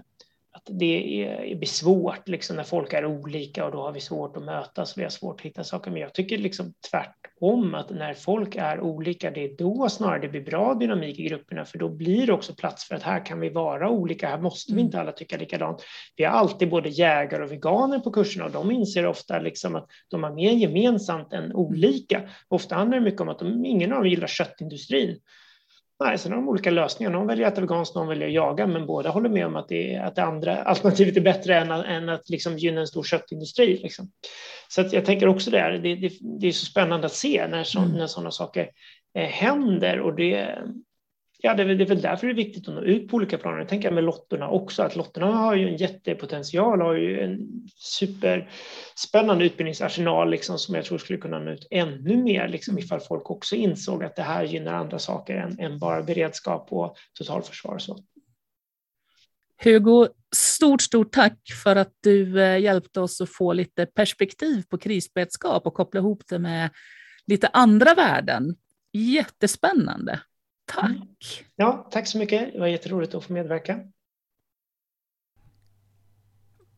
att 0.61 0.79
det 0.79 1.25
är, 1.25 1.57
blir 1.57 1.69
svårt 1.69 2.29
liksom, 2.29 2.57
när 2.57 2.65
folk 2.65 2.93
är 2.93 3.05
olika 3.05 3.65
och 3.65 3.73
då 3.73 3.83
har 3.83 3.93
vi 3.93 4.01
svårt 4.01 4.37
att 4.37 4.43
mötas 4.43 4.99
vi 4.99 5.03
har 5.03 5.11
svårt 5.11 5.41
att 5.41 5.47
hitta 5.47 5.65
saker. 5.65 5.91
Men 5.91 6.01
jag 6.01 6.15
tycker 6.15 6.39
liksom 6.39 6.75
tvärtom 6.91 7.75
att 7.75 7.91
när 7.91 8.15
folk 8.15 8.57
är 8.57 8.81
olika, 8.81 9.31
det 9.31 9.45
är 9.45 9.57
då 9.57 9.89
snarare 9.89 10.19
det 10.19 10.29
blir 10.29 10.41
bra 10.41 10.75
dynamik 10.75 11.19
i 11.19 11.23
grupperna 11.23 11.65
för 11.65 11.79
då 11.79 11.89
blir 11.89 12.27
det 12.27 12.33
också 12.33 12.55
plats 12.55 12.89
för 12.89 12.95
att 12.95 13.03
här 13.03 13.27
kan 13.27 13.41
vi 13.41 13.49
vara 13.49 13.91
olika, 13.91 14.29
här 14.29 14.39
måste 14.39 14.73
vi 14.73 14.81
mm. 14.81 14.87
inte 14.87 15.01
alla 15.01 15.13
tycka 15.13 15.37
likadant. 15.37 15.83
Vi 16.17 16.25
har 16.25 16.33
alltid 16.33 16.71
både 16.71 16.89
jägare 16.89 17.45
och 17.45 17.53
veganer 17.53 17.99
på 17.99 18.11
kurserna 18.11 18.45
och 18.45 18.53
de 18.53 18.71
inser 18.71 19.07
ofta 19.07 19.39
liksom 19.39 19.77
att 19.77 19.87
de 20.09 20.23
har 20.23 20.35
mer 20.35 20.53
gemensamt 20.53 21.33
än 21.33 21.53
olika. 21.53 22.23
Ofta 22.49 22.75
handlar 22.75 22.99
det 22.99 23.05
mycket 23.05 23.21
om 23.21 23.29
att 23.29 23.39
de, 23.39 23.65
ingen 23.65 23.93
av 23.93 23.99
dem 23.99 24.11
gillar 24.11 24.27
köttindustrin. 24.27 25.19
Nej, 26.05 26.19
sen 26.19 26.33
har 26.33 26.39
de 26.39 26.49
olika 26.49 26.71
lösningar. 26.71 27.11
Någon 27.11 27.27
väljer 27.27 27.47
att 27.47 27.53
äta 27.53 27.61
veganskt, 27.61 27.95
någon 27.95 28.09
väljer 28.09 28.29
att 28.29 28.35
jaga, 28.35 28.67
men 28.67 28.87
båda 28.87 29.11
håller 29.11 29.29
med 29.29 29.47
om 29.47 29.57
att 29.57 29.69
det, 29.69 29.97
att 29.97 30.15
det 30.15 30.23
andra 30.23 30.57
alternativet 30.63 31.17
är 31.17 31.21
bättre 31.21 31.57
än, 31.59 31.71
än 31.71 32.09
att 32.09 32.29
liksom 32.29 32.59
gynna 32.59 32.81
en 32.81 32.87
stor 32.87 33.03
köttindustri. 33.03 33.77
Liksom. 33.83 34.11
Så 34.69 34.85
jag 34.93 35.05
tänker 35.05 35.29
också 35.29 35.51
där, 35.51 35.73
det, 35.73 35.95
det, 35.95 36.13
det 36.41 36.47
är 36.47 36.53
så 36.53 36.67
spännande 36.67 37.07
att 37.07 37.13
se 37.13 37.47
när, 37.49 37.65
så, 37.65 37.79
mm. 37.79 37.91
när 37.91 38.07
sådana 38.07 38.31
saker 38.31 38.71
eh, 39.15 39.29
händer 39.29 40.01
och 40.01 40.15
det, 40.15 40.59
Ja, 41.43 41.55
det 41.55 41.63
är, 41.63 41.67
det 41.67 41.85
är 41.85 41.89
väl 41.89 42.01
därför 42.01 42.27
det 42.27 42.33
är 42.33 42.37
viktigt 42.37 42.69
att 42.69 42.75
nå 42.75 42.81
ut 42.81 43.09
på 43.09 43.17
olika 43.17 43.39
planer. 43.39 43.59
Jag 43.59 43.69
tänker 43.69 43.91
med 43.91 44.05
lotterna 44.05 44.49
också, 44.49 44.83
att 44.83 44.97
lotterna 44.97 45.27
har 45.27 45.55
ju 45.55 45.69
en 45.69 45.77
jättepotential, 45.77 46.81
har 46.81 46.95
ju 46.95 47.21
en 47.21 47.39
superspännande 47.77 49.45
utbildningsarsenal 49.45 50.31
liksom, 50.31 50.59
som 50.59 50.75
jag 50.75 50.85
tror 50.85 50.99
skulle 50.99 51.19
kunna 51.19 51.39
nå 51.39 51.51
ut 51.51 51.67
ännu 51.71 52.17
mer 52.17 52.49
liksom, 52.49 52.79
ifall 52.79 53.01
folk 53.01 53.31
också 53.31 53.57
insåg 53.57 54.05
att 54.05 54.17
det 54.17 54.23
här 54.23 54.45
gynnar 54.45 54.75
andra 54.75 54.99
saker 54.99 55.37
än, 55.37 55.59
än 55.61 55.79
bara 55.79 56.03
beredskap 56.03 56.67
och 56.71 56.97
totalförsvar. 57.19 57.79
Så. 57.79 57.99
Hugo, 59.63 60.09
stort, 60.37 60.83
stort 60.83 61.13
tack 61.13 61.39
för 61.63 61.77
att 61.77 61.93
du 62.01 62.43
eh, 62.43 62.59
hjälpte 62.59 63.01
oss 63.01 63.21
att 63.21 63.33
få 63.33 63.53
lite 63.53 63.87
perspektiv 63.87 64.63
på 64.69 64.79
krisberedskap 64.79 65.67
och 65.67 65.75
koppla 65.75 66.01
ihop 66.01 66.23
det 66.29 66.39
med 66.39 66.71
lite 67.27 67.49
andra 67.49 67.95
värden. 67.95 68.57
Jättespännande. 68.93 70.21
Tack! 70.75 71.45
Ja, 71.57 71.89
tack 71.91 72.07
så 72.07 72.19
mycket. 72.19 72.53
Det 72.53 72.61
var 72.61 72.67
jätteroligt 72.67 73.15
att 73.15 73.25
få 73.25 73.33
medverka. 73.33 73.81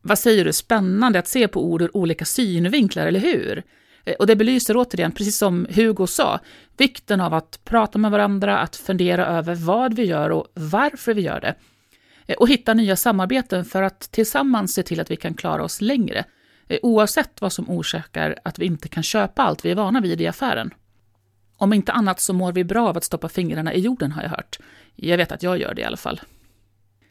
Vad 0.03 0.19
säger 0.19 0.45
du, 0.45 0.53
spännande 0.53 1.19
att 1.19 1.29
se 1.29 1.49
på 1.49 1.65
ord 1.65 1.83
ur 1.83 1.97
olika 1.97 2.25
synvinklar, 2.25 3.07
eller 3.07 3.21
hur? 3.21 3.63
Eh, 4.05 4.15
och 4.15 4.27
det 4.27 4.37
belyser 4.37 4.77
återigen, 4.77 5.13
precis 5.13 5.37
som 5.37 5.67
Hugo 5.71 6.07
sa, 6.07 6.41
vikten 6.77 7.21
av 7.21 7.35
att 7.35 7.61
prata 7.65 7.99
med 7.99 8.11
varandra, 8.11 8.59
att 8.59 8.77
fundera 8.77 9.27
över 9.27 9.55
vad 9.55 9.95
vi 9.95 10.05
gör 10.05 10.31
och 10.31 10.47
varför 10.55 11.15
vi 11.15 11.23
gör 11.23 11.41
det. 11.41 11.55
Eh, 12.27 12.37
och 12.37 12.49
hitta 12.49 12.75
nya 12.75 12.97
samarbeten 12.97 13.65
för 13.65 13.83
att 13.83 14.01
tillsammans 14.01 14.75
se 14.75 14.83
till 14.83 15.01
att 15.01 15.11
vi 15.11 15.17
kan 15.17 15.35
klara 15.35 15.65
oss 15.65 15.81
längre, 15.81 16.25
eh, 16.69 16.79
oavsett 16.83 17.41
vad 17.41 17.53
som 17.53 17.71
orsakar 17.71 18.39
att 18.45 18.59
vi 18.59 18.67
inte 18.67 18.89
kan 18.89 19.03
köpa 19.03 19.43
allt 19.43 19.65
vi 19.65 19.71
är 19.71 19.75
vana 19.75 20.01
vid 20.01 20.21
i 20.21 20.27
affären. 20.27 20.71
Om 21.63 21.73
inte 21.73 21.93
annat 21.93 22.21
så 22.21 22.33
mår 22.33 22.53
vi 22.53 22.65
bra 22.65 22.89
av 22.89 22.97
att 22.97 23.05
stoppa 23.05 23.29
fingrarna 23.29 23.75
i 23.75 23.81
jorden 23.81 24.13
har 24.13 24.23
jag 24.23 24.31
hört. 24.31 24.59
Jag 24.95 25.17
vet 25.17 25.33
att 25.33 25.43
jag 25.43 25.59
gör 25.59 25.75
det 25.75 25.81
i 25.83 25.85
alla 25.85 25.97
fall. 25.97 26.21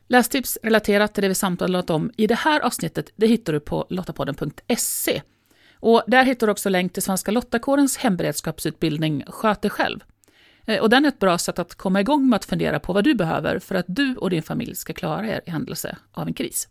Lästips 0.07 0.57
relaterat 0.63 1.13
till 1.13 1.21
det 1.21 1.27
vi 1.27 1.35
samtalat 1.35 1.89
om 1.89 2.11
i 2.17 2.27
det 2.27 2.35
här 2.35 2.59
avsnittet 2.59 3.11
det 3.15 3.27
hittar 3.27 3.53
du 3.53 3.59
på 3.59 3.85
lottapodden.se. 3.89 5.21
Och 5.75 6.03
där 6.07 6.23
hittar 6.23 6.47
du 6.47 6.51
också 6.51 6.69
länk 6.69 6.93
till 6.93 7.03
Svenska 7.03 7.31
Lottakårens 7.31 7.97
hemberedskapsutbildning 7.97 9.23
Sköt 9.27 9.61
dig 9.61 9.71
själv. 9.71 9.99
Eh, 10.65 10.81
och 10.81 10.89
den 10.89 11.05
är 11.05 11.09
ett 11.09 11.19
bra 11.19 11.37
sätt 11.37 11.59
att 11.59 11.75
komma 11.75 12.01
igång 12.01 12.29
med 12.29 12.37
att 12.37 12.45
fundera 12.45 12.79
på 12.79 12.93
vad 12.93 13.03
du 13.03 13.15
behöver 13.15 13.59
för 13.59 13.75
att 13.75 13.85
du 13.87 14.15
och 14.15 14.29
din 14.29 14.43
familj 14.43 14.75
ska 14.75 14.93
klara 14.93 15.27
er 15.27 15.41
i 15.45 15.51
händelse 15.51 15.97
av 16.11 16.27
en 16.27 16.33
kris. 16.33 16.67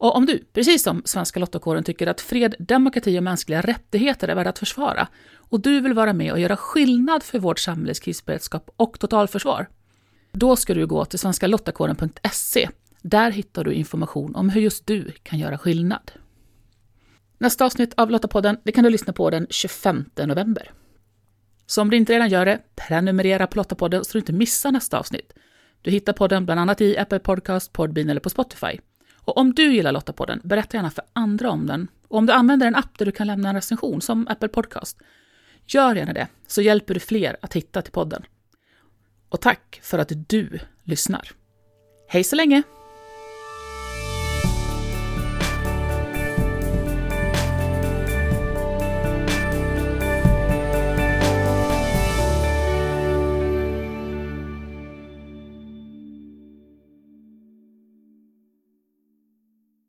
Och 0.00 0.16
om 0.16 0.26
du, 0.26 0.44
precis 0.52 0.82
som 0.82 1.02
Svenska 1.04 1.40
Lottakåren, 1.40 1.84
tycker 1.84 2.06
att 2.06 2.20
fred, 2.20 2.54
demokrati 2.58 3.18
och 3.18 3.22
mänskliga 3.22 3.60
rättigheter 3.60 4.28
är 4.28 4.34
värda 4.34 4.50
att 4.50 4.58
försvara 4.58 5.08
och 5.36 5.60
du 5.60 5.80
vill 5.80 5.94
vara 5.94 6.12
med 6.12 6.32
och 6.32 6.40
göra 6.40 6.56
skillnad 6.56 7.22
för 7.22 7.38
vårt 7.38 7.58
samhälles 7.58 8.00
krisberedskap 8.00 8.70
och 8.76 8.98
totalförsvar, 8.98 9.68
då 10.32 10.56
ska 10.56 10.74
du 10.74 10.86
gå 10.86 11.04
till 11.04 11.18
svenskalottakåren.se. 11.18 12.68
Där 13.02 13.30
hittar 13.30 13.64
du 13.64 13.72
information 13.72 14.36
om 14.36 14.48
hur 14.48 14.60
just 14.60 14.86
du 14.86 15.12
kan 15.22 15.38
göra 15.38 15.58
skillnad. 15.58 16.12
Nästa 17.38 17.64
avsnitt 17.64 17.94
av 17.96 18.10
Lottapodden 18.10 18.56
det 18.64 18.72
kan 18.72 18.84
du 18.84 18.90
lyssna 18.90 19.12
på 19.12 19.30
den 19.30 19.46
25 19.50 20.04
november. 20.16 20.70
Så 21.66 21.82
om 21.82 21.90
du 21.90 21.96
inte 21.96 22.12
redan 22.12 22.28
gör 22.28 22.46
det, 22.46 22.60
prenumerera 22.88 23.46
på 23.46 23.56
Lottapodden 23.56 24.04
så 24.04 24.12
du 24.12 24.18
inte 24.18 24.32
missar 24.32 24.72
nästa 24.72 24.98
avsnitt. 24.98 25.32
Du 25.82 25.90
hittar 25.90 26.12
podden 26.12 26.44
bland 26.44 26.60
annat 26.60 26.80
i 26.80 26.98
Apple 26.98 27.18
Podcast, 27.18 27.72
Podbean 27.72 28.10
eller 28.10 28.20
på 28.20 28.30
Spotify. 28.30 28.80
Och 29.30 29.36
om 29.36 29.54
du 29.54 29.74
gillar 29.74 29.92
Lottapodden, 29.92 30.40
berätta 30.44 30.76
gärna 30.76 30.90
för 30.90 31.04
andra 31.12 31.50
om 31.50 31.66
den. 31.66 31.88
Och 32.08 32.18
om 32.18 32.26
du 32.26 32.32
använder 32.32 32.66
en 32.66 32.74
app 32.74 32.98
där 32.98 33.06
du 33.06 33.12
kan 33.12 33.26
lämna 33.26 33.48
en 33.48 33.54
recension, 33.54 34.00
som 34.00 34.28
Apple 34.28 34.48
Podcast, 34.48 34.98
gör 35.66 35.94
gärna 35.94 36.12
det, 36.12 36.28
så 36.46 36.62
hjälper 36.62 36.94
du 36.94 37.00
fler 37.00 37.36
att 37.42 37.56
hitta 37.56 37.82
till 37.82 37.92
podden. 37.92 38.22
Och 39.28 39.40
tack 39.40 39.80
för 39.82 39.98
att 39.98 40.12
du 40.28 40.58
lyssnar. 40.84 41.30
Hej 42.08 42.24
så 42.24 42.36
länge! 42.36 42.62